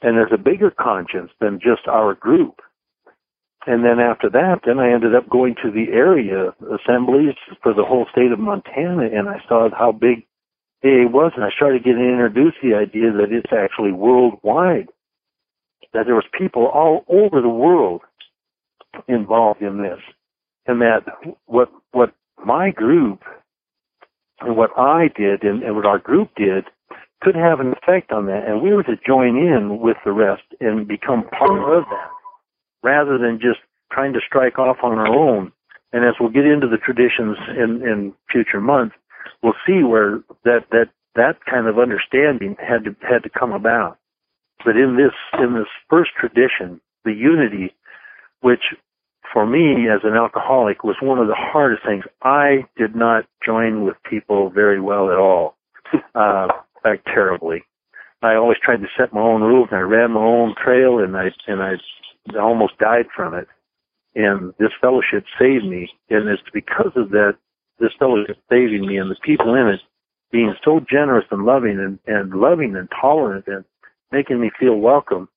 [0.00, 2.60] And there's a bigger conscience than just our group.
[3.66, 7.84] And then after that, then I ended up going to the area assemblies for the
[7.84, 10.26] whole state of Montana, and I saw how big
[10.84, 14.88] AA was, and I started getting introduced to the idea that it's actually worldwide
[15.92, 18.02] that there was people all over the world
[19.08, 20.00] involved in this,
[20.66, 21.04] and that
[21.46, 22.12] what what
[22.44, 23.20] my group
[24.40, 26.64] and what I did and, and what our group did
[27.22, 30.42] could have an effect on that, and we were to join in with the rest
[30.60, 32.10] and become part of that,
[32.82, 33.60] rather than just
[33.92, 35.52] trying to strike off on our own.
[35.92, 38.94] And as we'll get into the traditions in, in future months,
[39.42, 43.98] we'll see where that that that kind of understanding had to had to come about.
[44.64, 47.74] But in this in this first tradition, the unity,
[48.40, 48.62] which
[49.32, 52.04] for me as an alcoholic was one of the hardest things.
[52.22, 55.56] I did not join with people very well at all,
[56.14, 56.48] uh,
[56.84, 57.62] like terribly.
[58.22, 61.16] I always tried to set my own rules, and I ran my own trail, and
[61.16, 61.74] I and I
[62.38, 63.48] almost died from it.
[64.14, 67.36] And this fellowship saved me, and it's because of that.
[67.80, 69.80] This fellowship saving me, and the people in it
[70.30, 73.64] being so generous and loving, and, and loving and tolerant, and
[74.12, 75.28] making me feel welcome.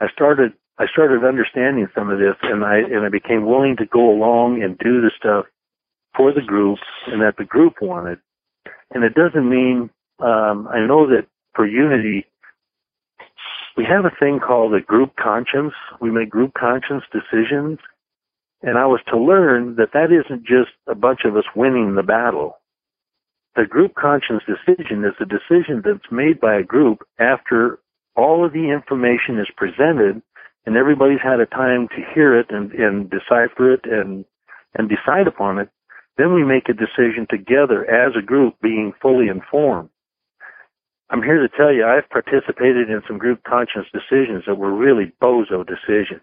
[0.00, 3.86] I started I started understanding some of this and I and I became willing to
[3.86, 5.46] go along and do the stuff
[6.16, 8.18] for the group and that the group wanted.
[8.92, 12.26] And it doesn't mean um I know that for unity
[13.76, 15.74] we have a thing called a group conscience.
[16.00, 17.78] We make group conscience decisions.
[18.62, 22.02] And I was to learn that that isn't just a bunch of us winning the
[22.02, 22.56] battle.
[23.54, 27.78] The group conscience decision is a decision that's made by a group after
[28.16, 30.22] all of the information is presented
[30.64, 34.24] and everybody's had a time to hear it and, and decipher it and,
[34.74, 35.68] and decide upon it,
[36.16, 39.90] then we make a decision together as a group being fully informed.
[41.10, 45.12] I'm here to tell you I've participated in some group conscience decisions that were really
[45.22, 46.22] bozo decisions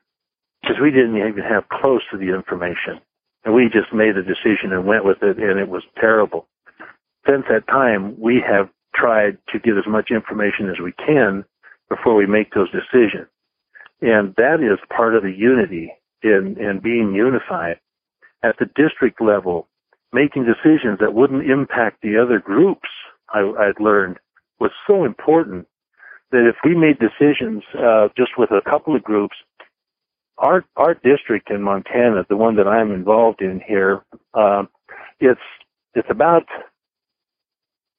[0.62, 3.00] because we didn't even have close to the information
[3.46, 6.48] and we just made a decision and went with it and it was terrible.
[7.26, 11.46] Since that time, we have tried to get as much information as we can
[11.90, 13.28] before we make those decisions.
[14.02, 17.80] And that is part of the unity in, in being unified.
[18.44, 19.70] At the district level,
[20.12, 22.90] making decisions that wouldn't impact the other groups,
[23.34, 24.20] I, I'd learned,
[24.64, 25.68] was so important
[26.32, 29.36] that if we made decisions uh, just with a couple of groups,
[30.38, 34.64] our our district in Montana, the one that I'm involved in here, uh,
[35.20, 35.48] it's
[35.96, 36.46] it's about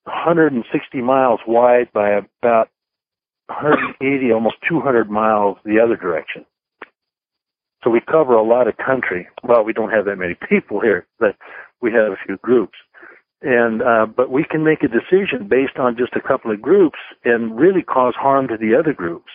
[0.04, 2.70] 160 miles wide by about
[3.46, 6.46] 180, almost 200 miles the other direction.
[7.84, 9.28] So we cover a lot of country.
[9.42, 11.36] Well, we don't have that many people here, but
[11.82, 12.78] we have a few groups.
[13.42, 16.98] And, uh, but we can make a decision based on just a couple of groups
[17.24, 19.30] and really cause harm to the other groups.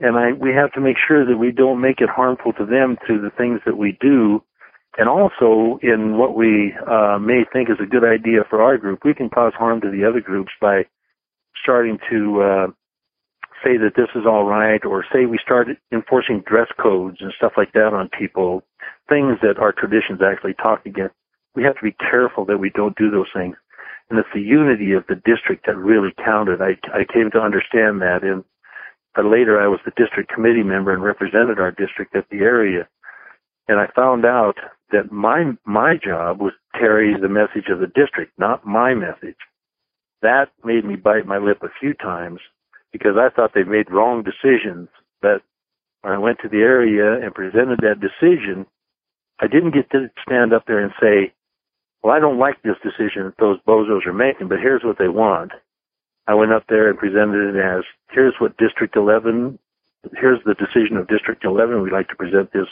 [0.00, 2.98] And I, we have to make sure that we don't make it harmful to them
[3.06, 4.42] through the things that we do.
[4.98, 9.00] And also in what we, uh, may think is a good idea for our group,
[9.04, 10.84] we can cause harm to the other groups by
[11.62, 12.66] starting to, uh,
[13.64, 17.52] say that this is all right, or say we start enforcing dress codes and stuff
[17.56, 18.62] like that on people,
[19.08, 21.14] things that our traditions actually talk against.
[21.54, 23.56] We have to be careful that we don't do those things.
[24.10, 26.60] And it's the unity of the district that really counted.
[26.60, 28.20] I, I came to understand that.
[28.22, 28.44] And
[29.14, 32.88] but later I was the district committee member and represented our district at the area.
[33.68, 34.56] And I found out
[34.90, 39.36] that my, my job was to carry the message of the district, not my message.
[40.20, 42.40] That made me bite my lip a few times
[42.92, 44.88] because I thought they made wrong decisions.
[45.20, 45.42] But
[46.02, 48.66] when I went to the area and presented that decision,
[49.40, 51.32] I didn't get to stand up there and say,
[52.02, 55.08] well, I don't like this decision that those bozos are making, but here's what they
[55.08, 55.52] want.
[56.26, 59.58] I went up there and presented it as, here's what District 11,
[60.18, 61.82] here's the decision of District 11.
[61.82, 62.66] We'd like to present this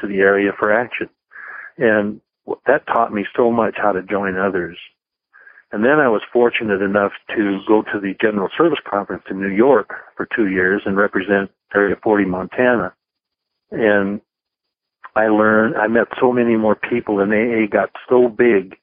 [0.00, 1.08] to the area for action.
[1.78, 2.20] And
[2.66, 4.78] that taught me so much how to join others.
[5.70, 9.54] And then I was fortunate enough to go to the General Service Conference in New
[9.54, 12.94] York for two years and represent Area 40 Montana.
[13.70, 14.20] And
[15.14, 18.76] I learned, I met so many more people and AA got so big.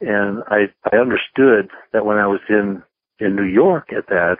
[0.00, 2.82] And I, I understood that when I was in,
[3.18, 4.36] in New York at that,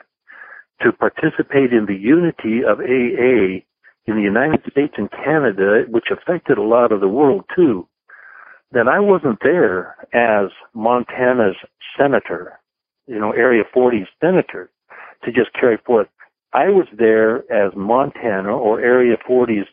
[0.82, 3.61] to participate in the unity of AA
[4.07, 7.86] in the United States and Canada, which affected a lot of the world too,
[8.72, 11.57] that I wasn't there as Montana's
[11.99, 12.59] senator,
[13.07, 14.70] you know, Area 40 senator
[15.24, 16.09] to just carry forth.
[16.53, 19.68] I was there as Montana or Area 40's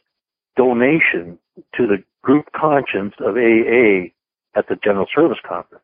[0.58, 1.40] donation
[1.76, 4.12] to the group conscience of AA
[4.56, 5.84] at the General Service Conference.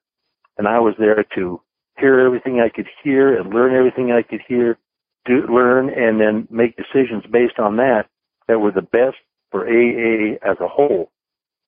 [0.58, 1.62] And I was there to
[1.98, 4.78] hear everything I could hear and learn everything I could hear,
[5.26, 8.06] do, learn, and then make decisions based on that
[8.48, 9.18] that were the best
[9.52, 11.12] for AA as a whole.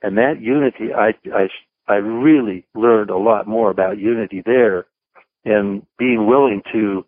[0.02, 1.48] And that unity, I, I,
[1.88, 4.86] I really learned a lot more about unity there
[5.46, 7.06] and being willing to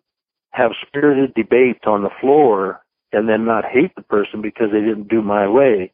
[0.50, 2.80] have spirited debates on the floor
[3.12, 5.92] and then not hate the person because they didn't do my way.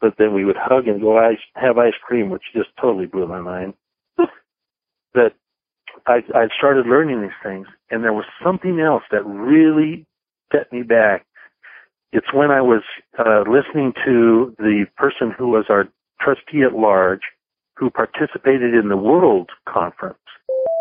[0.00, 3.26] But then we would hug and go ice, have ice cream, which just totally blew
[3.26, 3.74] my mind.
[5.14, 5.32] that
[6.06, 10.06] I, I started learning these things and there was something else that really
[10.52, 11.26] set me back
[12.12, 12.82] it's when I was
[13.18, 15.88] uh, listening to the person who was our
[16.20, 17.20] trustee at large,
[17.76, 20.18] who participated in the World Conference,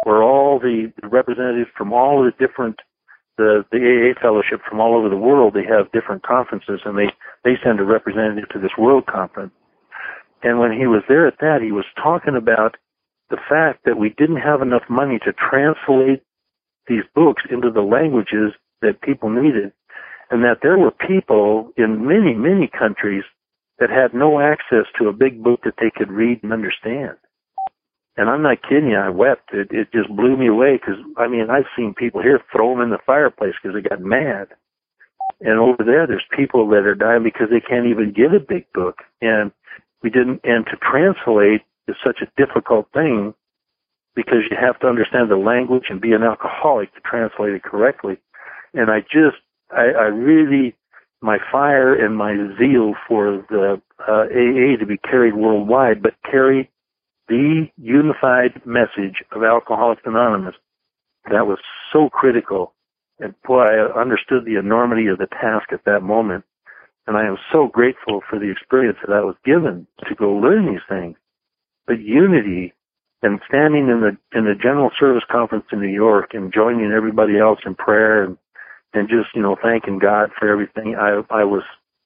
[0.04, 2.80] where all the representatives from all the different
[3.38, 7.10] the the AA fellowship from all over the world they have different conferences and they
[7.44, 9.54] they send a representative to this World Conference.
[10.44, 12.76] And when he was there at that, he was talking about
[13.30, 16.24] the fact that we didn't have enough money to translate
[16.88, 19.74] these books into the languages that people needed
[20.30, 23.24] and that there were people in many, many countries
[23.80, 27.16] that had no access to a big book that they could read and understand.
[28.18, 29.54] And I'm not kidding you, I wept.
[29.54, 32.82] It, it just blew me away because, I mean, I've seen people here throw them
[32.82, 34.48] in the fireplace because they got mad.
[35.40, 38.66] And over there, there's people that are dying because they can't even get a big
[38.74, 39.04] book.
[39.22, 39.52] And
[40.02, 43.36] we didn't, and to translate is such a difficult thing
[44.16, 48.18] because you have to understand the language and be an alcoholic to translate it correctly.
[48.74, 49.38] And I just
[49.72, 50.76] I, I really,
[51.22, 56.70] my fire and my zeal for the uh, AA to be carried worldwide, but carry
[57.28, 60.56] the unified message of Alcoholics Anonymous,
[61.26, 61.60] that was
[61.92, 62.74] so critical.
[63.20, 66.46] And boy, I understood the enormity of the task at that moment.
[67.08, 70.66] And I am so grateful for the experience that I was given to go learn
[70.66, 71.16] these things.
[71.86, 72.74] But unity
[73.24, 77.40] and standing in the in the General Service Conference in New York and joining everybody
[77.40, 78.38] else in prayer and
[78.94, 80.96] and just you know thanking God for everything.
[80.96, 81.64] I I was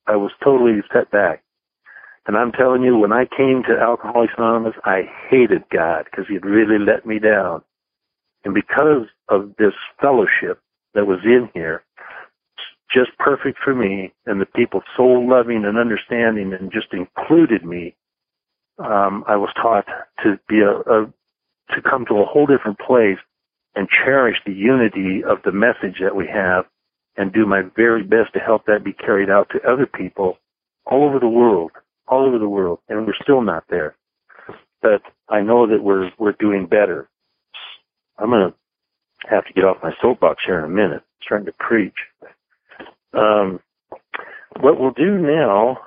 [0.08, 1.44] I was totally set back,
[2.28, 6.46] and I'm telling you, when I came to Alcoholics Anonymous, I hated God because He'd
[6.46, 7.64] really let me down,
[8.44, 10.60] and because of this fellowship
[10.94, 11.84] that was in here,
[12.94, 17.96] just perfect for me, and the people so loving and understanding and just included me.
[18.78, 19.86] Um, I was taught
[20.24, 21.06] to be a, a
[21.76, 23.20] to come to a whole different place
[23.76, 26.66] and cherish the unity of the message that we have
[27.16, 30.38] and do my very best to help that be carried out to other people
[30.86, 31.72] all over the world,
[32.12, 32.80] all over the world.
[32.90, 33.96] And we're still not there.
[34.82, 37.10] But I know that we're, we're doing better.
[38.20, 38.54] I'm to
[39.30, 41.02] have to get off my soapbox here in a minute.
[41.02, 41.96] I'm trying to preach.
[43.14, 43.60] Um,
[44.60, 45.78] what we'll do now,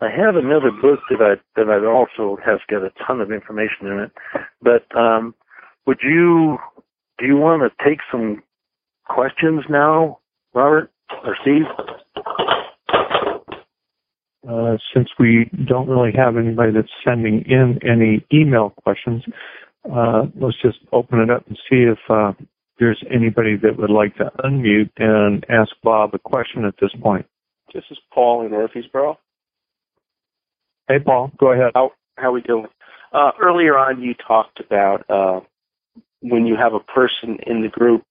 [0.00, 3.86] I have another book that I, that I also has got a ton of information
[3.86, 4.12] in it,
[4.62, 5.34] but, um,
[5.86, 6.58] would you,
[7.18, 8.42] do you want to take some
[9.08, 10.18] questions now,
[10.54, 10.90] Robert
[11.24, 11.64] or Steve?
[14.48, 19.22] Uh, since we don't really have anybody that's sending in any email questions,
[19.92, 22.32] uh, let's just open it up and see if uh,
[22.78, 27.26] there's anybody that would like to unmute and ask Bob a question at this point.
[27.74, 29.18] This is Paul in Murfreesboro.
[30.88, 31.72] Hey, Paul, go ahead.
[31.74, 32.66] How how are we doing?
[33.12, 35.40] Uh, earlier on, you talked about uh,
[36.20, 38.04] when you have a person in the group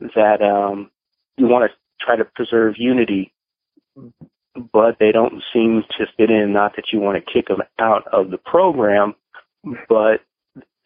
[0.00, 0.90] that um,
[1.36, 3.32] you want to try to preserve unity,
[4.54, 6.52] but they don't seem to fit in.
[6.52, 9.14] Not that you want to kick them out of the program,
[9.88, 10.20] but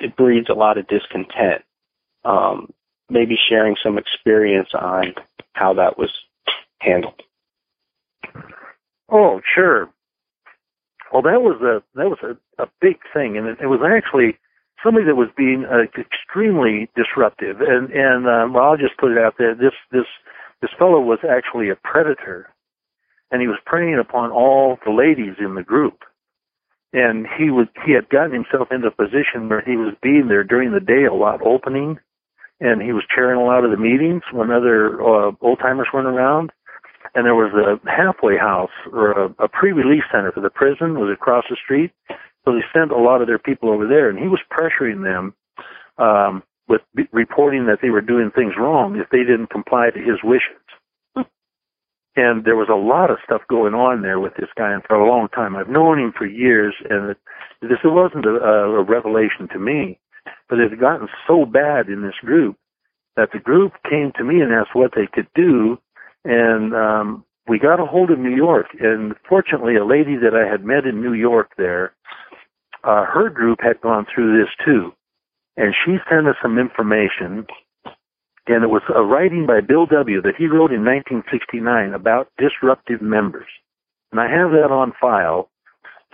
[0.00, 1.62] it breeds a lot of discontent.
[2.24, 2.72] Um,
[3.10, 5.14] maybe sharing some experience on
[5.52, 6.12] how that was
[6.80, 7.22] handled.
[9.10, 9.88] Oh, sure.
[11.12, 14.38] Well, that was a that was a, a big thing, and it, it was actually
[14.84, 17.60] somebody that was being uh, extremely disruptive.
[17.60, 19.54] And and um, well, I'll just put it out there.
[19.54, 20.04] This this
[20.60, 22.50] this fellow was actually a predator,
[23.30, 25.98] and he was preying upon all the ladies in the group.
[26.92, 30.44] and he was he had gotten himself into a position where he was being there
[30.44, 31.98] during the day a lot, opening,
[32.60, 36.08] and he was chairing a lot of the meetings when other uh, old timers weren't
[36.08, 36.50] around.
[37.14, 41.10] And there was a halfway house or a, a pre-release center for the prison was
[41.12, 41.92] across the street,
[42.44, 45.34] so they sent a lot of their people over there, and he was pressuring them
[45.98, 49.98] um, with b- reporting that they were doing things wrong if they didn't comply to
[50.00, 50.60] his wishes.
[52.16, 54.96] And there was a lot of stuff going on there with this guy, and for
[54.96, 57.14] a long time, I've known him for years, and
[57.62, 60.00] this wasn't a, a revelation to me,
[60.48, 62.56] but it had gotten so bad in this group
[63.16, 65.78] that the group came to me and asked what they could do,
[66.24, 70.48] and um, we got a hold of New York, and fortunately, a lady that I
[70.48, 71.94] had met in New York there,
[72.84, 74.92] uh, her group had gone through this too,
[75.56, 77.46] and she sent us some information
[78.48, 80.22] and it was a writing by Bill W.
[80.22, 83.48] that he wrote in 1969 about disruptive members.
[84.10, 85.50] And I have that on file.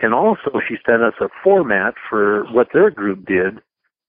[0.03, 3.61] And also she sent us a format for what their group did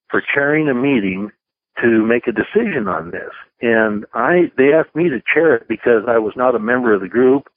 [0.09, 1.30] for chairing a meeting
[1.82, 3.32] to make a decision on this.
[3.61, 7.01] And I, they asked me to chair it because I was not a member of
[7.01, 7.47] the group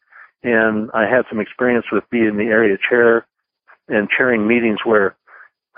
[0.42, 3.26] and I had some experience with being the area chair
[3.88, 5.16] and chairing meetings where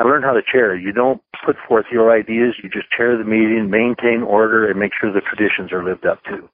[0.01, 0.75] I learned how to chair.
[0.75, 2.55] You don't put forth your ideas.
[2.63, 6.25] You just chair the meeting, maintain order, and make sure the traditions are lived up
[6.25, 6.49] to.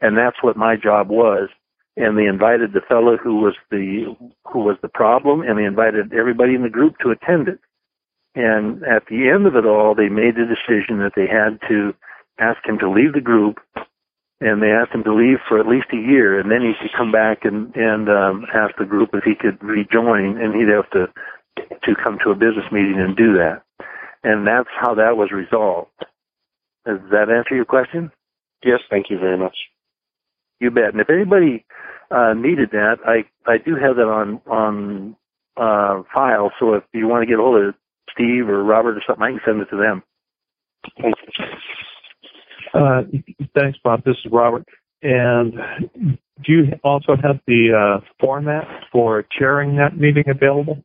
[0.00, 1.50] And that's what my job was.
[1.98, 4.16] And they invited the fellow who was the
[4.50, 7.58] who was the problem, and they invited everybody in the group to attend it.
[8.34, 11.92] And at the end of it all, they made the decision that they had to
[12.38, 13.58] ask him to leave the group,
[14.40, 16.96] and they asked him to leave for at least a year, and then he could
[16.96, 20.88] come back and and um, ask the group if he could rejoin, and he'd have
[20.92, 21.12] to
[21.84, 23.62] to come to a business meeting and do that.
[24.24, 25.90] And that's how that was resolved.
[26.86, 28.10] Does that answer your question?
[28.64, 29.56] Yes, thank you very much.
[30.60, 30.92] You bet.
[30.92, 31.64] And if anybody
[32.10, 35.16] uh, needed that, I I do have that on on
[35.56, 36.50] uh, file.
[36.58, 37.74] So if you want to get a hold of
[38.12, 40.02] Steve or Robert or something, I can send it to them.
[42.74, 43.02] Uh,
[43.54, 44.04] thanks, Bob.
[44.04, 44.66] This is Robert.
[45.02, 45.52] And
[46.44, 50.82] do you also have the uh, format for chairing that meeting available?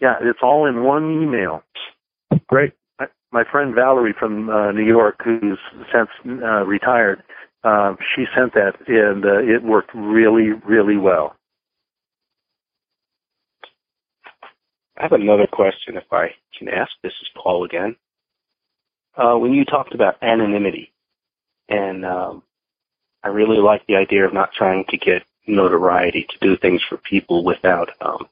[0.00, 1.62] Yeah, it's all in one email.
[2.46, 2.72] Great.
[3.32, 5.58] My friend Valerie from uh, New York, who's
[5.92, 7.22] since uh, retired,
[7.62, 11.36] uh, she sent that, and uh, it worked really, really well.
[14.98, 16.90] I have another question, if I can ask.
[17.02, 17.96] This is Paul again.
[19.16, 20.92] Uh, when you talked about anonymity,
[21.68, 22.42] and um,
[23.22, 26.96] I really like the idea of not trying to get notoriety to do things for
[26.96, 28.28] people without um,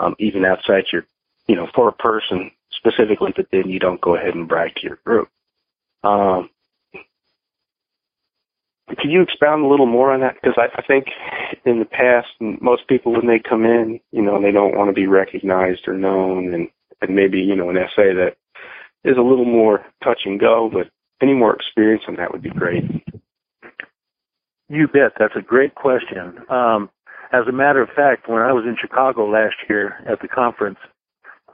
[0.00, 1.04] um, even outside your,
[1.46, 4.82] you know, for a person specifically, but then you don't go ahead and brag to
[4.82, 5.28] your group.
[6.02, 6.50] Um,
[8.88, 10.34] could you expound a little more on that?
[10.34, 11.06] Because I, I think
[11.64, 14.94] in the past, most people when they come in, you know, they don't want to
[14.94, 16.68] be recognized or known, and,
[17.00, 18.36] and maybe you know an SA that
[19.04, 20.70] is a little more touch and go.
[20.72, 20.90] But
[21.22, 22.84] any more experience on that would be great.
[24.68, 25.12] You bet.
[25.18, 26.38] That's a great question.
[26.48, 26.90] Um,
[27.32, 30.78] as a matter of fact, when I was in Chicago last year at the conference,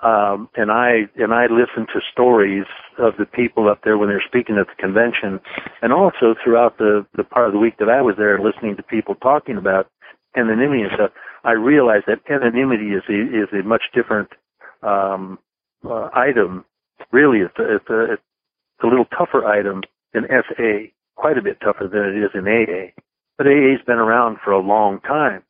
[0.03, 2.67] um, and I and I listened to stories
[2.99, 5.41] of the people up there when they were speaking at the convention,
[5.83, 8.83] and also throughout the the part of the week that I was there, listening to
[8.83, 9.91] people talking about
[10.37, 11.11] anonymity and stuff.
[11.45, 14.29] I realized that anonymity is a, is a much different
[14.83, 15.39] um,
[15.85, 16.65] uh, item.
[17.13, 21.59] Really, it's a, it's a it's a little tougher item than SA, quite a bit
[21.61, 22.93] tougher than it is in AA.
[23.39, 25.43] But AA's been around for a long time.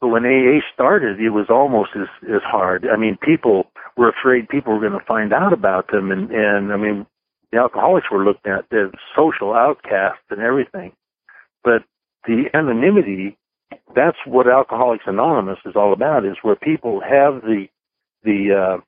[0.00, 2.86] But when AA started, it was almost as as hard.
[2.86, 6.72] I mean, people were afraid people were going to find out about them, and and
[6.72, 7.06] I mean,
[7.52, 10.92] the alcoholics were looked at as social outcasts and everything.
[11.62, 11.84] But
[12.26, 13.36] the anonymity,
[13.94, 16.24] that's what Alcoholics Anonymous is all about.
[16.24, 17.66] Is where people have the
[18.22, 18.80] the uh,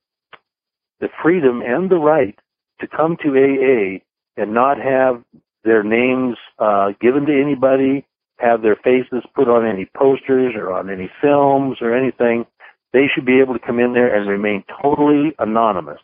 [1.01, 2.39] the freedom and the right
[2.81, 4.01] to come to AA
[4.41, 5.23] and not have
[5.65, 8.07] their names uh, given to anybody,
[8.43, 12.45] have their faces put on any posters or on any films or anything.
[12.93, 16.01] They should be able to come in there and remain totally anonymous.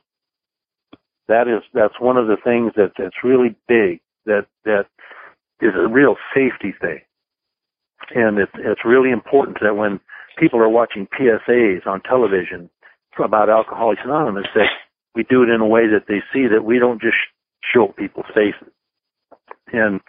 [1.27, 4.01] That is that's one of the things that that's really big.
[4.25, 4.87] That that
[5.61, 7.01] is a real safety thing,
[8.15, 10.01] and it's it's really important that when
[10.39, 12.71] people are watching PSAs on television
[13.23, 14.69] about Alcoholics Anonymous, that
[15.15, 17.17] we do it in a way that they see that we don't just
[17.75, 18.73] show people's faces.
[19.73, 20.01] And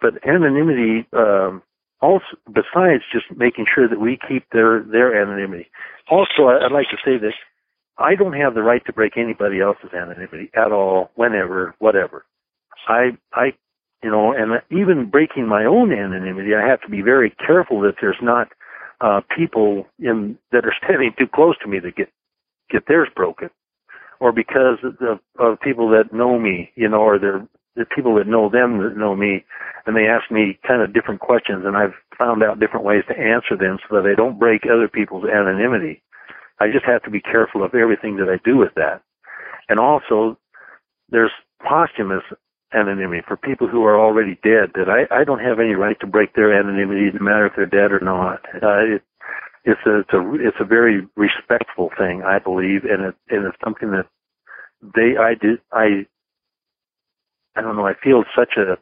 [0.00, 1.62] but anonymity um,
[2.04, 5.68] also besides just making sure that we keep their their anonymity.
[6.10, 7.34] Also, I'd like to say this:
[7.98, 12.24] I don't have the right to break anybody else's anonymity at all, whenever, whatever.
[12.88, 13.54] I I
[14.02, 17.94] you know, and even breaking my own anonymity, I have to be very careful that
[18.02, 18.48] there's not
[19.00, 22.10] uh, people in that are standing too close to me that get
[22.70, 23.48] get theirs broken,
[24.20, 27.46] or because of, of people that know me, you know, or they're
[27.76, 29.44] the people that know them that know me,
[29.86, 33.18] and they ask me kind of different questions, and I've found out different ways to
[33.18, 36.02] answer them so that I don't break other people's anonymity.
[36.60, 39.02] I just have to be careful of everything that I do with that.
[39.68, 40.38] And also,
[41.10, 41.32] there's
[41.66, 42.22] posthumous
[42.72, 46.06] anonymity for people who are already dead that I, I don't have any right to
[46.06, 48.40] break their anonymity no matter if they're dead or not.
[48.62, 49.02] Uh, it,
[49.64, 53.56] it's a, it's a, it's a very respectful thing, I believe, and it, and it's
[53.64, 54.06] something that
[54.94, 56.06] they, I did, I,
[57.56, 58.76] I don't know, I feel such a,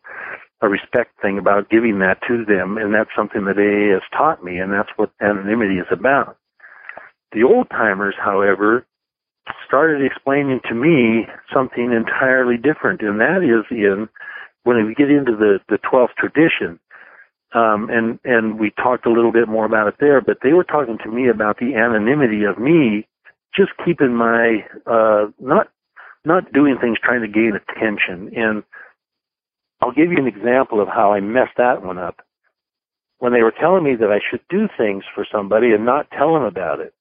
[0.64, 4.44] a respect thing about giving that to them, and that's something that AA has taught
[4.44, 6.36] me, and that's what anonymity is about.
[7.32, 8.86] The old timers, however,
[9.66, 14.08] started explaining to me something entirely different, and that is in
[14.64, 16.78] when we get into the the twelfth tradition.
[17.54, 20.64] Um, and and we talked a little bit more about it there, but they were
[20.64, 23.06] talking to me about the anonymity of me,
[23.54, 25.68] just keeping my uh, not
[26.24, 28.32] not doing things trying to gain attention.
[28.36, 28.62] And
[29.80, 32.20] I'll give you an example of how I messed that one up.
[33.18, 36.34] When they were telling me that I should do things for somebody and not tell
[36.34, 36.92] them about it.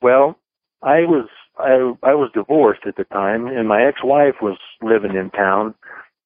[0.00, 0.38] Well,
[0.82, 1.28] I was
[1.58, 5.74] I I was divorced at the time, and my ex-wife was living in town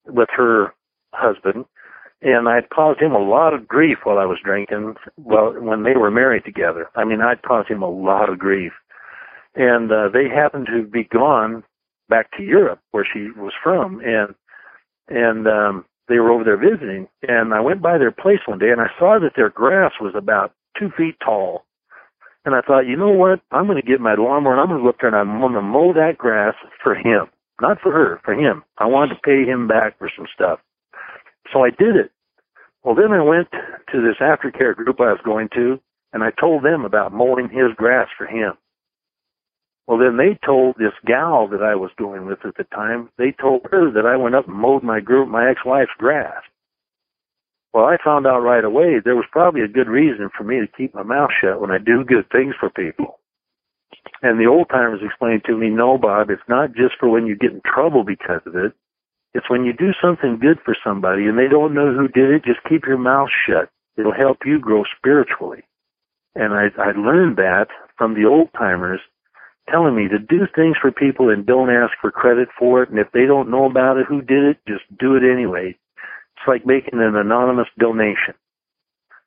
[0.05, 0.73] with her
[1.13, 1.65] husband,
[2.21, 4.95] and I'd caused him a lot of grief while I was drinking.
[5.17, 8.71] Well, when they were married together, I mean, I'd caused him a lot of grief,
[9.55, 11.63] and uh, they happened to be gone
[12.09, 14.35] back to Europe, where she was from, and
[15.09, 17.07] and um, they were over there visiting.
[17.27, 20.13] And I went by their place one day, and I saw that their grass was
[20.15, 21.65] about two feet tall
[22.47, 23.41] and I thought, you know what?
[23.51, 25.41] I'm going to get my lawnmower and I'm going to go up there and I'm
[25.41, 27.27] going to mow that grass for him.
[27.61, 28.63] Not for her, for him.
[28.77, 30.59] I wanted to pay him back for some stuff.
[31.51, 32.09] So I did it.
[32.85, 35.77] Well, then I went to this aftercare group I was going to
[36.13, 38.53] and I told them about mowing his grass for him.
[39.87, 43.31] Well, then they told this gal that I was going with at the time, they
[43.31, 46.43] told her that I went up and mowed my group, my ex-wife's grass.
[47.73, 50.67] Well, I found out right away there was probably a good reason for me to
[50.67, 53.19] keep my mouth shut when I do good things for people.
[54.21, 57.35] And the old timers explained to me, no, Bob, it's not just for when you
[57.35, 58.73] get in trouble because of it.
[59.33, 62.43] It's when you do something good for somebody and they don't know who did it,
[62.43, 63.69] just keep your mouth shut.
[63.97, 65.63] It'll help you grow spiritually.
[66.35, 67.67] And I, I learned that
[67.97, 69.01] from the old timers
[69.69, 72.89] telling me to do things for people and don't ask for credit for it.
[72.89, 75.75] And if they don't know about it, who did it, just do it anyway.
[76.37, 78.35] It's like making an anonymous donation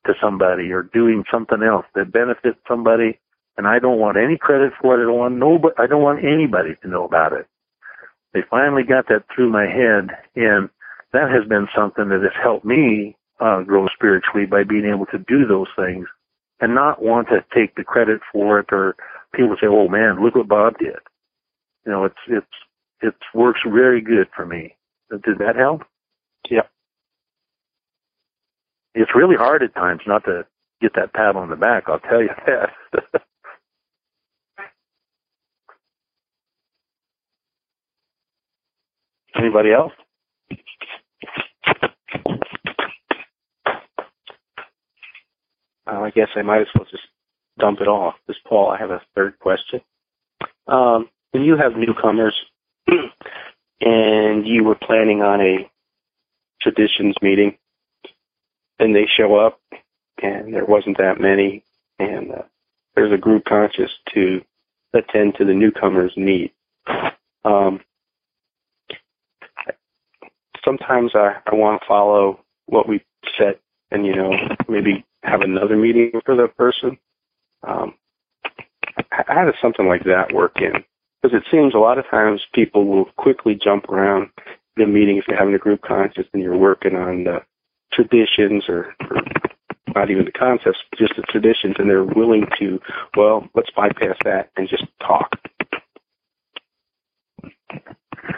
[0.06, 3.18] to somebody or doing something else that benefits somebody
[3.56, 5.02] and I don't want any credit for it.
[5.02, 7.46] I don't want nobody, I don't want anybody to know about it.
[8.32, 10.70] They finally got that through my head and
[11.12, 15.18] that has been something that has helped me uh, grow spiritually by being able to
[15.18, 16.06] do those things
[16.60, 18.96] and not want to take the credit for it or
[19.34, 20.96] people say, "Oh man, look what Bob did."
[21.86, 22.46] You know, it's it's
[23.02, 24.76] it works very good for me.
[25.10, 25.82] Did that help?
[26.50, 26.62] Yeah
[28.94, 30.46] it's really hard at times not to
[30.80, 31.84] get that pat on the back.
[31.86, 32.70] I'll tell you that.
[39.36, 39.92] Anybody else?
[45.86, 47.02] Uh, I guess I might as well just
[47.60, 48.14] dump it off.
[48.26, 49.80] This Paul, I have a third question.
[50.66, 52.34] Um, when you have newcomers
[53.80, 55.70] and you were planning on a
[56.60, 57.56] traditions meeting,
[58.78, 59.60] and they show up,
[60.22, 61.64] and there wasn't that many,
[61.98, 62.42] and uh,
[62.94, 64.42] there's a group conscience to
[64.92, 66.52] attend to the newcomers' need.
[67.44, 67.80] Um,
[70.64, 73.02] sometimes I, I want to follow what we
[73.38, 74.32] set and, you know,
[74.68, 76.98] maybe have another meeting for the person.
[77.66, 77.94] Um,
[79.10, 80.84] how does something like that work in?
[81.22, 84.30] Because it seems a lot of times people will quickly jump around
[84.76, 87.40] the meeting if you're having a group conscience and you're working on the
[87.92, 89.22] traditions or, or
[89.94, 92.80] not even the concepts, just the traditions, and they're willing to,
[93.16, 95.30] well, let's bypass that and just talk.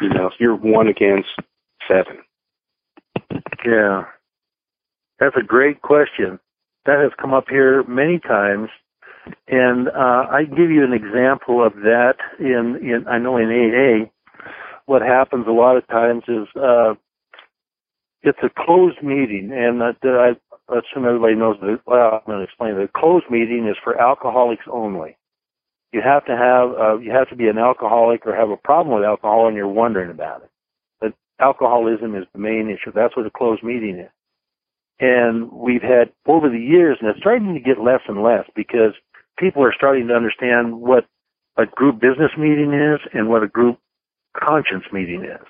[0.01, 1.29] You know, if you're one against
[1.89, 2.18] seven.
[3.64, 4.05] Yeah.
[5.20, 6.41] That's a great question.
[6.87, 8.68] That has come up here many times.
[9.49, 14.11] And uh, I give you an example of that in, in I know in AA,
[14.87, 16.95] what happens a lot of times is uh,
[18.23, 20.31] it's a closed meeting, and I
[20.68, 21.81] assume everybody knows that.
[21.87, 22.75] Well, I'm going to explain.
[22.75, 25.16] The closed meeting is for alcoholics only.
[25.93, 28.95] You have to have uh, you have to be an alcoholic or have a problem
[28.95, 30.51] with alcohol, and you're wondering about it.
[31.01, 32.93] But alcoholism is the main issue.
[32.95, 34.11] That's what a closed meeting is.
[35.01, 38.95] And we've had over the years, and it's starting to get less and less because
[39.39, 41.07] people are starting to understand what
[41.57, 43.78] a group business meeting is and what a group
[44.37, 45.47] conscience meeting is.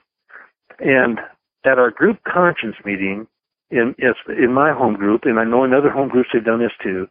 [0.80, 1.18] And
[1.64, 3.26] at our group conscience meeting,
[3.70, 3.94] in
[4.28, 7.08] in my home group, and I know in other home groups they've done this too,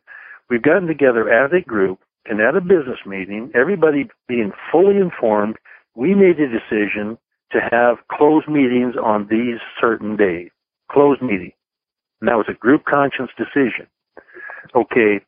[0.49, 5.55] we've gotten together as a group and at a business meeting, everybody being fully informed,
[5.95, 7.17] we made a decision
[7.51, 10.49] to have closed meetings on these certain days.
[10.91, 11.51] Closed meeting.
[12.19, 13.87] And that was a group conscience decision.
[14.75, 15.21] Okay,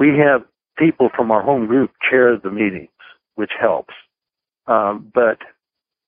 [0.00, 0.42] we have
[0.78, 2.88] people from our home group chair the meetings,
[3.36, 3.94] which helps.
[4.66, 5.38] Um, but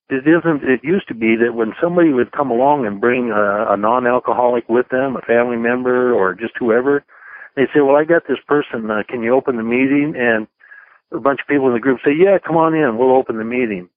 [0.09, 0.63] it isn't.
[0.63, 4.67] It used to be that when somebody would come along and bring a, a non-alcoholic
[4.67, 7.05] with them, a family member or just whoever,
[7.55, 8.89] they say, "Well, I got this person.
[8.89, 10.47] Uh, can you open the meeting?" And
[11.11, 12.97] a bunch of people in the group say, "Yeah, come on in.
[12.97, 13.89] We'll open the meeting."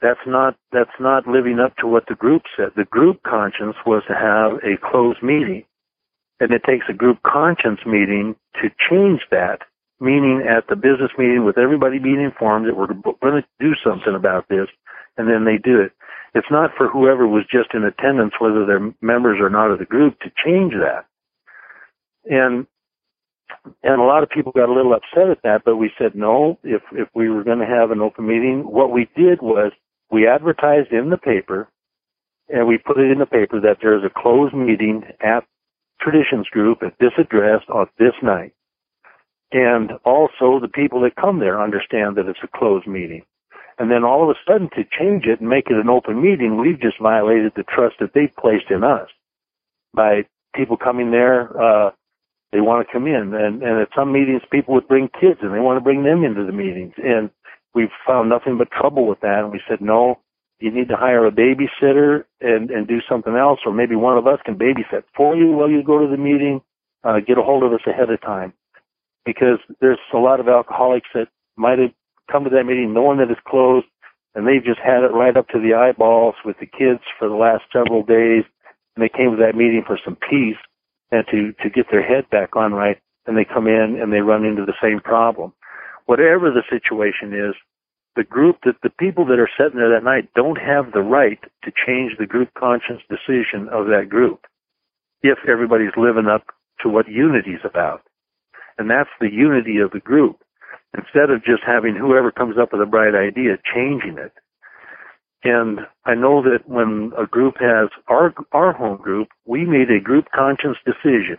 [0.00, 2.70] That's not that's not living up to what the group said.
[2.76, 5.64] The group conscience was to have a closed meeting,
[6.42, 9.60] and it takes a group conscience meeting to change that.
[10.00, 14.16] Meaning, at the business meeting, with everybody being informed that we're going to do something
[14.16, 14.66] about this,
[15.16, 15.92] and then they do it.
[16.34, 19.84] It's not for whoever was just in attendance, whether they're members or not of the
[19.84, 21.06] group, to change that.
[22.24, 22.66] And
[23.84, 26.58] and a lot of people got a little upset at that, but we said no.
[26.64, 29.70] If if we were going to have an open meeting, what we did was
[30.10, 31.68] we advertised in the paper,
[32.48, 35.44] and we put it in the paper that there's a closed meeting at
[36.02, 38.52] Traditions Group at this address on this night.
[39.52, 43.22] And also the people that come there understand that it's a closed meeting.
[43.78, 46.60] And then all of a sudden to change it and make it an open meeting,
[46.60, 49.08] we've just violated the trust that they've placed in us
[49.94, 50.24] by
[50.54, 51.90] people coming there, uh,
[52.52, 53.34] they want to come in.
[53.34, 56.24] And, and at some meetings, people would bring kids and they want to bring them
[56.24, 56.94] into the meetings.
[57.02, 57.30] And
[57.74, 59.40] we've found nothing but trouble with that.
[59.40, 60.20] And we said, no,
[60.62, 63.60] you need to hire a babysitter and, and do something else.
[63.66, 66.60] Or maybe one of us can babysit for you while you go to the meeting.
[67.04, 68.52] Uh, get a hold of us ahead of time
[69.26, 71.90] because there's a lot of alcoholics that might have
[72.30, 73.86] come to that meeting knowing that it's closed
[74.36, 77.34] and they've just had it right up to the eyeballs with the kids for the
[77.34, 78.44] last several days
[78.94, 80.60] and they came to that meeting for some peace
[81.10, 84.20] and to, to get their head back on right, and they come in and they
[84.20, 85.52] run into the same problem.
[86.06, 87.54] Whatever the situation is,
[88.16, 91.40] the group that the people that are sitting there that night don't have the right
[91.64, 94.44] to change the group conscience decision of that group
[95.22, 96.44] if everybody's living up
[96.82, 98.02] to what unity is about.
[98.78, 100.38] And that's the unity of the group.
[100.96, 104.32] Instead of just having whoever comes up with a bright idea changing it.
[105.44, 110.00] And I know that when a group has our our home group, we made a
[110.02, 111.38] group conscience decision.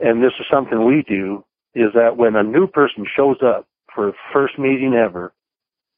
[0.00, 4.12] And this is something we do is that when a new person shows up for
[4.32, 5.32] first meeting ever,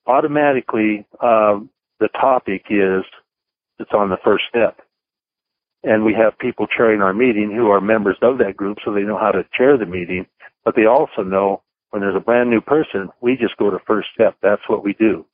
[0.09, 1.61] automatically uh,
[2.01, 3.05] the topic is
[3.79, 4.79] it's on the first step.
[5.85, 9.03] And we have people chairing our meeting who are members of that group so they
[9.03, 10.27] know how to chair the meeting,
[10.65, 14.09] but they also know when there's a brand new person, we just go to first
[14.13, 14.37] step.
[14.43, 15.25] That's what we do.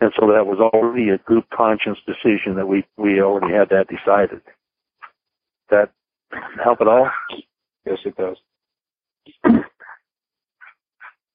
[0.00, 3.86] And so that was already a group conscience decision that we, we already had that
[3.88, 4.40] decided.
[5.70, 5.90] That
[6.62, 7.10] help at all?
[7.86, 8.36] Yes, it does.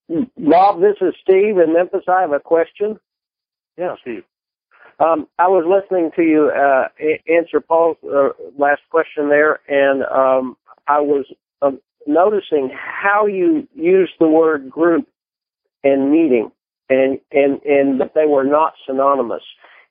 [0.09, 2.03] Bob, this is Steve in Memphis.
[2.07, 2.99] I have a question.
[3.77, 4.23] Yeah, Steve.
[4.99, 6.87] Um, I was listening to you uh,
[7.27, 11.25] answer Paul's uh, last question there, and um, I was
[11.61, 11.71] uh,
[12.07, 15.07] noticing how you used the word group
[15.83, 16.51] and meeting
[16.89, 19.43] and and and that they were not synonymous.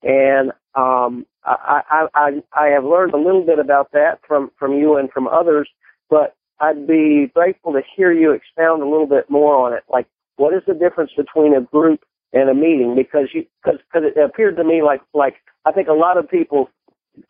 [0.03, 4.73] And um, I, I I I have learned a little bit about that from from
[4.73, 5.69] you and from others,
[6.09, 9.83] but I'd be grateful to hear you expound a little bit more on it.
[9.89, 12.01] Like, what is the difference between a group
[12.33, 12.95] and a meeting?
[12.97, 15.35] Because you because because it appeared to me like like
[15.65, 16.71] I think a lot of people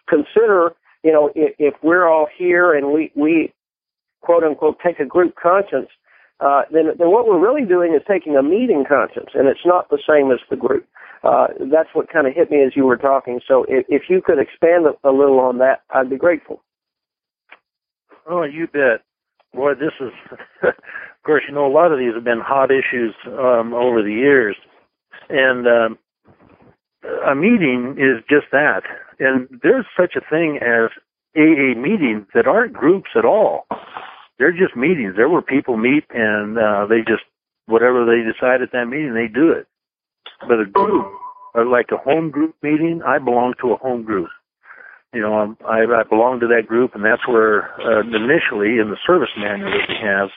[0.09, 0.73] consider
[1.03, 3.53] you know if, if we're all here and we we
[4.21, 5.89] quote unquote take a group conscience
[6.41, 9.89] uh, then, then what we're really doing is taking a meeting conscience, and it's not
[9.89, 10.87] the same as the group.
[11.23, 13.41] Uh, that's what kind of hit me as you were talking.
[13.47, 16.63] So if, if you could expand a, a little on that, I'd be grateful.
[18.29, 19.03] Oh, you bet.
[19.55, 20.13] Boy, this is,
[20.63, 24.13] of course, you know, a lot of these have been hot issues um, over the
[24.13, 24.57] years.
[25.29, 25.99] And um,
[27.27, 28.83] a meeting is just that.
[29.19, 30.91] And there's such a thing as
[31.37, 33.67] AA meetings that aren't groups at all
[34.39, 35.15] they're just meetings.
[35.17, 37.23] They're where people meet and uh, they just
[37.67, 39.67] whatever they decide at that meeting, they do it.
[40.41, 41.07] But a group,
[41.55, 44.29] or like a home group meeting, I belong to a home group.
[45.15, 48.91] You know, I'm, I, I belong to that group, and that's where uh, initially in
[48.91, 50.31] the service manual that we have,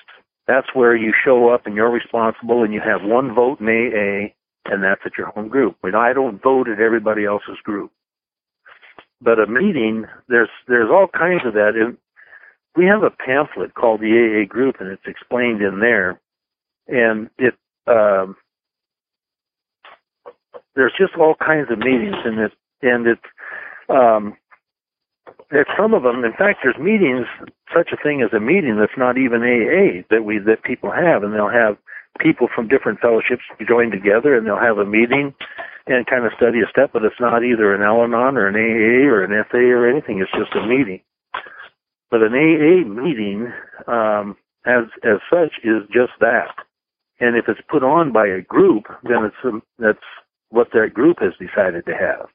[0.48, 4.34] that's where you show up and you're responsible, and you have one vote in AA,
[4.72, 5.78] and that's at your home group.
[5.82, 7.92] But I don't vote at everybody else's group.
[9.22, 11.74] but a meeting, there's there's all kinds of that.
[11.76, 11.98] And
[12.78, 14.14] we have a pamphlet called the
[14.44, 16.22] AA Group, and it's explained in there.
[16.88, 17.56] And it
[17.88, 18.38] um,
[20.76, 22.52] there's just all kinds of meetings, and it
[22.82, 23.22] and it's
[23.90, 24.38] um,
[25.50, 26.24] there's some of them.
[26.24, 27.26] In fact, there's meetings,
[27.74, 31.24] such a thing as a meeting that's not even AA that we that people have,
[31.24, 31.78] and they'll have
[32.20, 35.34] people from different fellowships join together, and they'll have a meeting
[35.88, 39.08] and kind of study a step, but it's not either an Al-Anon or an AA
[39.08, 40.20] or an FA or anything.
[40.20, 41.00] It's just a meeting.
[42.12, 43.52] But an AA meeting,
[43.88, 44.36] um,
[44.66, 46.56] as as such, is just that.
[47.20, 50.04] And if it's put on by a group, then it's um, that's
[50.50, 52.28] what that group has decided to have.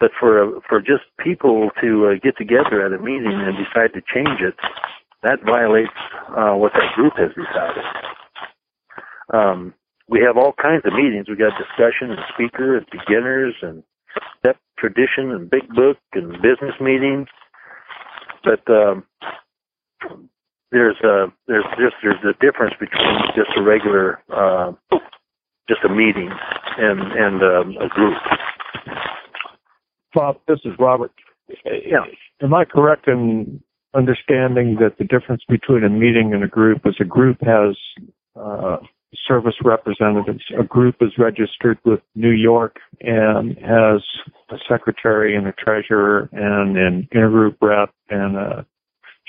[0.00, 3.92] But for uh, for just people to uh, get together at a meeting and decide
[3.94, 4.54] to change it,
[5.22, 5.92] that violates
[6.30, 7.84] uh, what that group has decided.
[9.32, 9.74] Um,
[10.08, 11.28] we have all kinds of meetings.
[11.28, 13.82] We got discussion and speaker and beginners and
[14.38, 17.28] step tradition and big book and business meetings.
[18.42, 19.04] But um,
[20.72, 24.72] there's a there's just there's a difference between just a regular uh,
[25.68, 26.30] just a meeting
[26.78, 28.16] and and um, a group.
[30.14, 31.12] Bob, this is Robert.
[31.64, 32.04] Yeah.
[32.42, 33.62] Am I correct in
[33.94, 37.76] understanding that the difference between a meeting and a group is a group has
[38.36, 38.76] uh,
[39.26, 40.44] service representatives.
[40.58, 44.02] A group is registered with New York and has
[44.50, 48.66] a secretary and a treasurer and an intergroup rep and a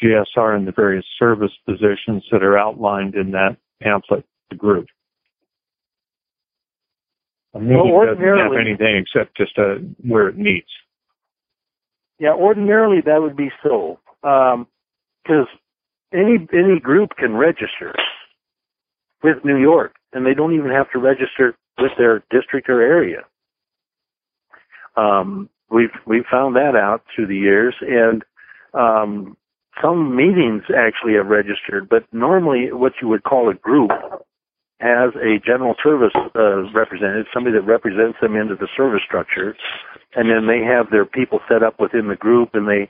[0.02, 4.88] GSR and the various service positions that are outlined in that pamphlet, the group.
[7.54, 9.78] A well, doesn't have anything except just a,
[10.08, 10.70] where it meets.
[12.20, 14.68] Yeah, ordinarily that would be so, because
[15.28, 15.48] um,
[16.14, 17.94] any any group can register
[19.24, 23.24] with New York, and they don't even have to register with their district or area.
[24.96, 28.24] Um, we've we've found that out through the years, and
[28.74, 29.36] um,
[29.82, 33.92] some meetings actually have registered, but normally what you would call a group
[34.82, 39.56] has a general service uh, representative, somebody that represents them into the service structure,
[40.16, 42.90] and then they have their people set up within the group, and they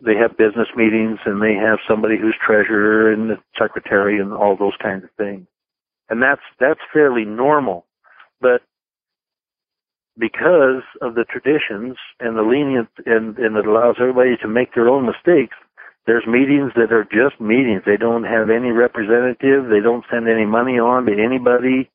[0.00, 4.56] they have business meetings, and they have somebody who's treasurer and the secretary and all
[4.56, 5.46] those kinds of things,
[6.08, 7.84] and that's that's fairly normal,
[8.40, 8.62] but
[10.16, 14.88] because of the traditions and the lenient and, and it allows everybody to make their
[14.88, 15.56] own mistakes,
[16.06, 17.82] there's meetings that are just meetings.
[17.86, 19.70] They don't have any representative.
[19.70, 21.90] They don't send any money on to anybody.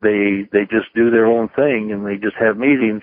[0.00, 3.02] They they just do their own thing and they just have meetings.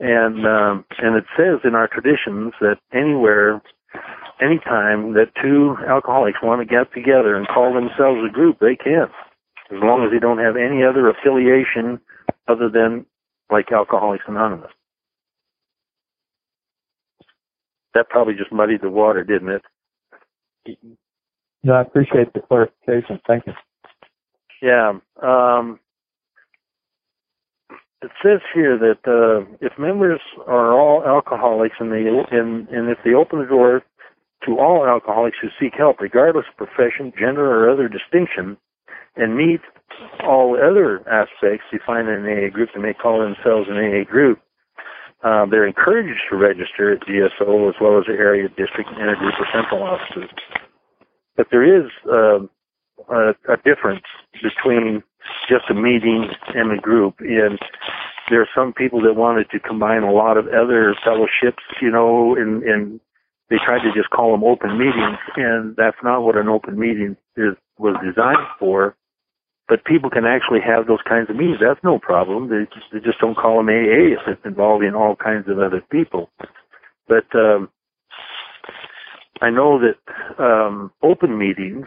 [0.00, 3.62] And um, and it says in our traditions that anywhere,
[4.42, 9.06] anytime that two alcoholics want to get together and call themselves a group, they can,
[9.70, 12.00] as long as they don't have any other affiliation
[12.48, 13.06] other than
[13.50, 14.70] like Alcoholics Anonymous.
[17.94, 19.62] That probably just muddied the water, didn't it?
[21.62, 23.20] No, I appreciate the clarification.
[23.26, 23.52] Thank you.
[24.62, 24.98] Yeah.
[25.22, 25.80] Um,
[28.02, 32.98] it says here that uh, if members are all alcoholics and they and, and if
[33.04, 33.82] they open the door
[34.44, 38.56] to all alcoholics who seek help, regardless of profession, gender, or other distinction,
[39.16, 39.60] and meet
[40.22, 44.38] all other aspects defined in an AA group, and may call themselves an AA group.
[45.24, 49.48] Uh, they're encouraged to register at GSO as well as the area district intergroup or
[49.52, 50.30] central offices.
[51.36, 52.40] But there is uh,
[53.12, 54.04] a, a difference
[54.42, 55.02] between
[55.48, 57.16] just a meeting and a group.
[57.20, 57.58] And
[58.30, 62.34] there are some people that wanted to combine a lot of other fellowships, you know,
[62.36, 63.00] and, and
[63.50, 67.16] they tried to just call them open meetings, and that's not what an open meeting
[67.36, 68.96] is was designed for.
[69.68, 71.58] But people can actually have those kinds of meetings.
[71.60, 72.48] That's no problem.
[72.48, 75.82] They just, they just don't call them AA if it's involving all kinds of other
[75.90, 76.30] people.
[77.08, 77.68] But um,
[79.40, 79.98] I know that
[80.42, 81.86] um, open meetings,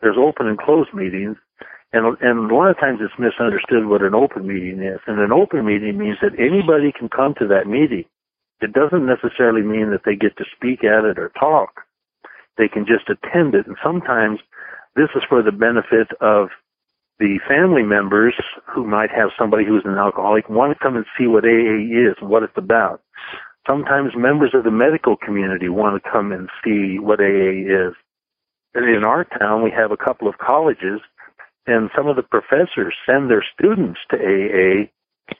[0.00, 1.36] there's open and closed meetings,
[1.92, 5.00] and and a lot of times it's misunderstood what an open meeting is.
[5.06, 8.04] And an open meeting means that anybody can come to that meeting.
[8.60, 11.82] It doesn't necessarily mean that they get to speak at it or talk.
[12.56, 13.66] They can just attend it.
[13.66, 14.38] And sometimes
[14.96, 16.48] this is for the benefit of
[17.18, 18.34] the family members
[18.66, 22.16] who might have somebody who's an alcoholic want to come and see what AA is
[22.20, 23.02] what it's about.
[23.66, 27.94] Sometimes members of the medical community want to come and see what AA is.
[28.74, 31.00] And in our town, we have a couple of colleges,
[31.66, 34.90] and some of the professors send their students to AA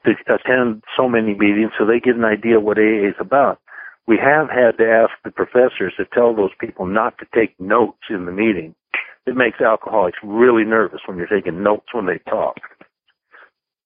[0.05, 3.61] to attend so many meetings so they get an idea what AA is about.
[4.07, 8.05] We have had to ask the professors to tell those people not to take notes
[8.11, 8.75] in the meeting.
[9.27, 12.57] It makes alcoholics really nervous when you're taking notes when they talk.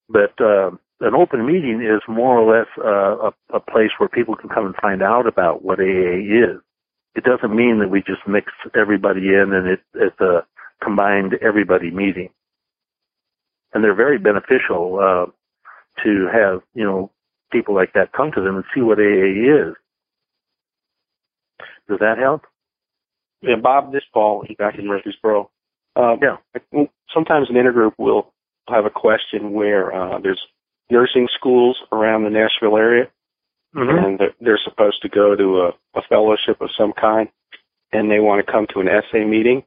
[0.08, 0.70] But uh,
[1.00, 4.66] an open meeting is more or less uh, a, a place where people can come
[4.66, 6.60] and find out about what AA is.
[7.14, 10.44] It doesn't mean that we just mix everybody in and it, it's a
[10.82, 12.30] combined everybody meeting.
[13.72, 15.30] And they're very beneficial uh,
[16.04, 17.10] to have you know
[17.52, 19.74] people like that come to them and see what AA is.
[21.88, 22.42] Does that help?
[23.40, 25.50] Yeah, Bob, this Paul, back in Murfreesboro.
[25.96, 26.36] Uh, yeah.
[27.14, 28.32] Sometimes an intergroup will
[28.68, 30.40] have a question where uh, there's
[30.90, 33.08] nursing schools around the Nashville area,
[33.74, 34.04] mm-hmm.
[34.04, 35.68] and they're, they're supposed to go to a,
[35.98, 37.28] a fellowship of some kind,
[37.92, 39.64] and they want to come to an SA meeting.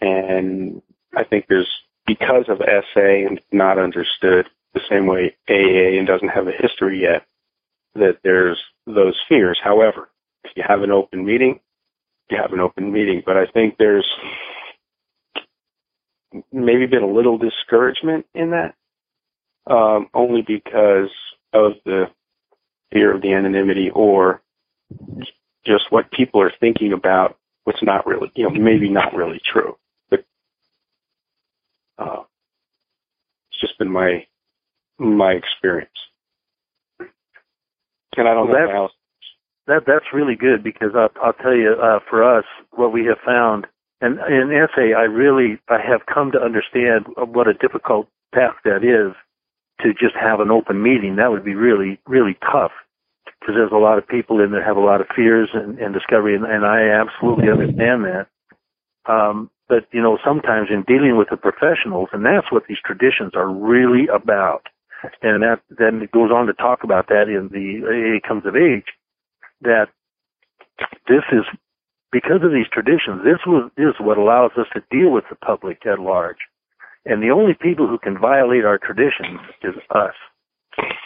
[0.00, 0.82] And
[1.16, 1.70] I think there's
[2.06, 7.02] because of SA and not understood the same way AA and doesn't have a history
[7.02, 7.26] yet,
[7.94, 9.58] that there's those fears.
[9.62, 10.08] However,
[10.44, 11.60] if you have an open meeting,
[12.30, 13.22] you have an open meeting.
[13.24, 14.06] But I think there's
[16.52, 18.74] maybe been a little discouragement in that,
[19.66, 21.10] um, only because
[21.52, 22.06] of the
[22.92, 24.42] fear of the anonymity or
[25.64, 29.76] just what people are thinking about what's not really, you know, maybe not really true.
[30.08, 30.24] But
[31.98, 32.22] uh,
[33.50, 34.26] it's just been my
[34.98, 35.90] my experience.
[38.16, 38.90] And I don't well, know how
[39.66, 43.18] that that's really good because I'll, I'll tell you uh, for us what we have
[43.24, 43.66] found
[44.00, 48.84] and in SA I really I have come to understand what a difficult task that
[48.84, 49.14] is
[49.82, 52.72] to just have an open meeting that would be really really tough.
[53.40, 55.94] Because there's a lot of people in there have a lot of fears and, and
[55.94, 58.26] discovery and, and I absolutely understand that.
[59.06, 63.32] Um, but you know sometimes in dealing with the professionals and that's what these traditions
[63.34, 64.66] are really about.
[65.22, 68.56] And that then it goes on to talk about that in the AA comes of
[68.56, 68.86] age
[69.60, 69.86] that
[71.08, 71.44] this is
[72.12, 75.84] because of these traditions, this was, is what allows us to deal with the public
[75.86, 76.38] at large.
[77.06, 80.14] And the only people who can violate our traditions is us.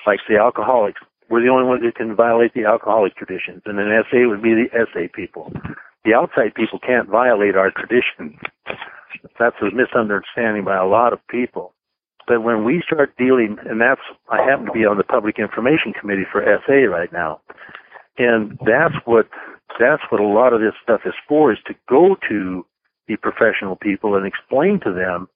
[0.06, 1.00] Like the alcoholics.
[1.28, 3.62] We're the only ones who can violate the alcoholic traditions.
[3.66, 5.52] And an SA would be the SA people.
[6.04, 8.40] The outside people can't violate our traditions.
[9.38, 11.74] That's a misunderstanding by a lot of people.
[12.26, 15.92] But when we start dealing, and that's, I happen to be on the Public Information
[15.92, 17.40] Committee for SA right now.
[18.18, 19.28] And that's what
[19.78, 22.66] that's what a lot of this stuff is for is to go to
[23.08, 25.28] the professional people and explain to them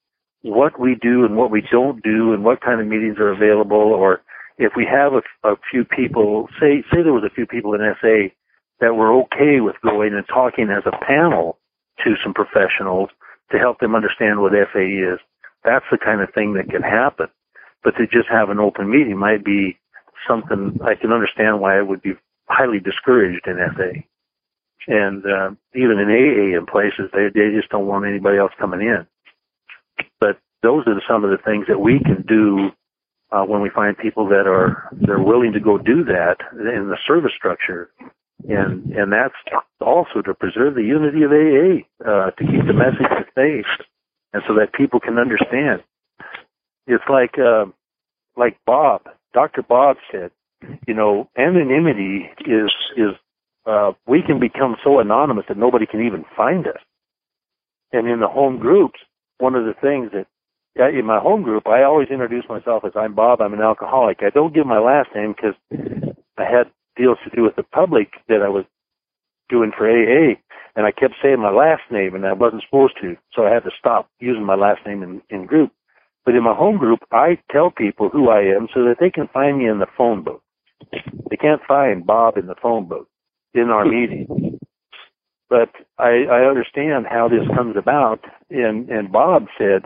[0.45, 3.79] what we do and what we don't do and what kind of meetings are available
[3.79, 4.21] or
[4.59, 7.81] if we have a, a few people say say there was a few people in
[8.01, 8.29] SA
[8.81, 11.59] that were okay with going and talking as a panel
[12.05, 13.09] to some professionals
[13.51, 15.19] to help them understand what SA is.
[15.65, 17.29] That's the kind of thing that can happen.
[17.83, 19.79] But to just have an open meeting might be
[20.29, 22.13] something I can understand why it would be
[22.49, 24.01] highly discouraged in SA.
[24.89, 28.83] And uh, even in AA in places, they they just don't want anybody else coming
[28.83, 29.07] in.
[30.21, 32.71] But those are some of the things that we can do
[33.31, 36.99] uh, when we find people that are they're willing to go do that in the
[37.07, 37.91] service structure,
[38.49, 39.35] and and that's
[39.81, 43.67] also to preserve the unity of AA, uh, to keep the message safe,
[44.33, 45.83] and so that people can understand.
[46.87, 47.67] It's like uh,
[48.37, 49.63] like Bob, Dr.
[49.63, 50.31] Bob said,
[50.87, 53.15] you know, anonymity is is
[53.67, 56.81] uh, we can become so anonymous that nobody can even find us.
[57.93, 59.01] And in the home groups,
[59.39, 60.27] one of the things that
[60.77, 63.41] in my home group, I always introduce myself as I'm Bob.
[63.41, 64.19] I'm an alcoholic.
[64.23, 65.55] I don't give my last name because
[66.37, 68.65] I had deals to do with the public that I was
[69.49, 70.35] doing for AA,
[70.75, 73.65] and I kept saying my last name, and I wasn't supposed to, so I had
[73.65, 75.71] to stop using my last name in, in group.
[76.25, 79.29] But in my home group, I tell people who I am so that they can
[79.29, 80.43] find me in the phone book.
[81.31, 83.09] They can't find Bob in the phone book
[83.53, 84.59] in our meeting.
[85.49, 89.85] But I, I understand how this comes about, and, and Bob said,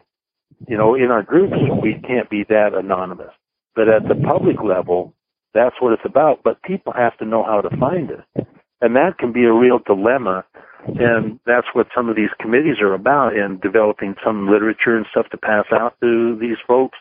[0.66, 3.32] you know, in our groups, we can't be that anonymous.
[3.74, 5.14] But at the public level,
[5.54, 6.42] that's what it's about.
[6.42, 8.46] But people have to know how to find it.
[8.80, 10.44] And that can be a real dilemma.
[10.86, 15.28] And that's what some of these committees are about in developing some literature and stuff
[15.30, 16.98] to pass out to these folks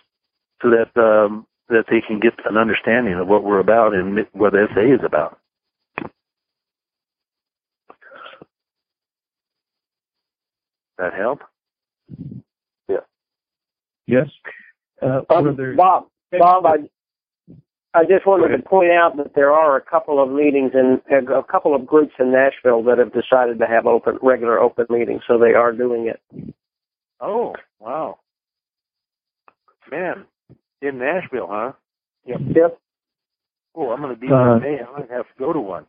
[0.61, 4.53] so that um, that they can get an understanding of what we're about and what
[4.53, 5.39] SA is about.
[10.97, 11.39] That help?
[12.89, 12.97] Yeah.
[14.07, 14.27] Yes.
[15.01, 16.77] Uh, um, Bob, Bob, I,
[17.93, 21.43] I just wanted to point out that there are a couple of meetings and a
[21.43, 25.37] couple of groups in Nashville that have decided to have open, regular open meetings, so
[25.37, 26.55] they are doing it.
[27.19, 28.19] Oh, wow.
[29.91, 30.25] Man,
[30.81, 31.71] in Nashville, huh?
[32.25, 32.39] Yep.
[32.55, 32.79] Yep.
[33.75, 34.87] Oh, I'm going to be uh, there.
[34.87, 35.85] I'm going to have to go to one.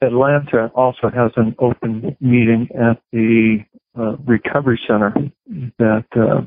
[0.00, 3.58] Atlanta also has an open meeting at the
[3.98, 5.12] uh, recovery center
[5.78, 6.42] that uh,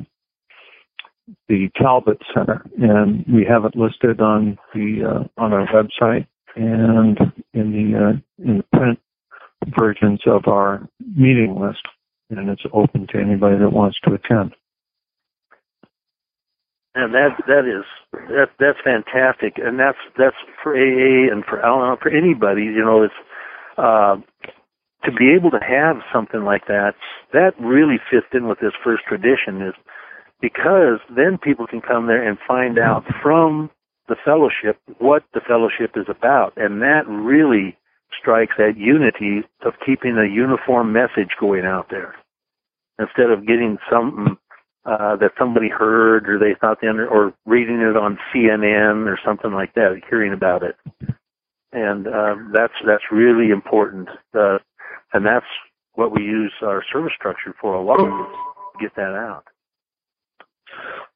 [1.48, 7.18] the Talbott Center, and we have it listed on the uh, on our website and
[7.54, 9.00] in the uh, in the print
[9.80, 11.82] versions of our meeting list,
[12.30, 14.54] and it's open to anybody that wants to attend.
[16.96, 21.98] And that that is that that's fantastic, and that's that's for AA and for Al
[22.02, 22.64] for anybody.
[22.64, 23.14] You know, it's
[23.78, 24.16] uh,
[25.06, 26.94] to be able to have something like that.
[27.32, 29.76] That really fits in with this first tradition, is
[30.42, 33.70] because then people can come there and find out from
[34.08, 37.78] the fellowship what the fellowship is about, and that really
[38.20, 42.16] strikes that unity of keeping a uniform message going out there
[42.98, 44.38] instead of getting something
[44.86, 49.20] uh, that somebody heard or they thought they under, or reading it on CNN or
[49.26, 50.76] something like that, hearing about it.
[51.72, 54.58] And uh, that's that's really important, uh,
[55.14, 55.46] and that's
[55.94, 58.28] what we use our service structure for a lot to
[58.82, 59.44] get that out.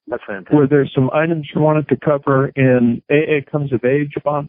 [0.06, 0.52] That's fantastic.
[0.52, 4.48] Were there some items you wanted to cover in AA Comes of Age, Bob?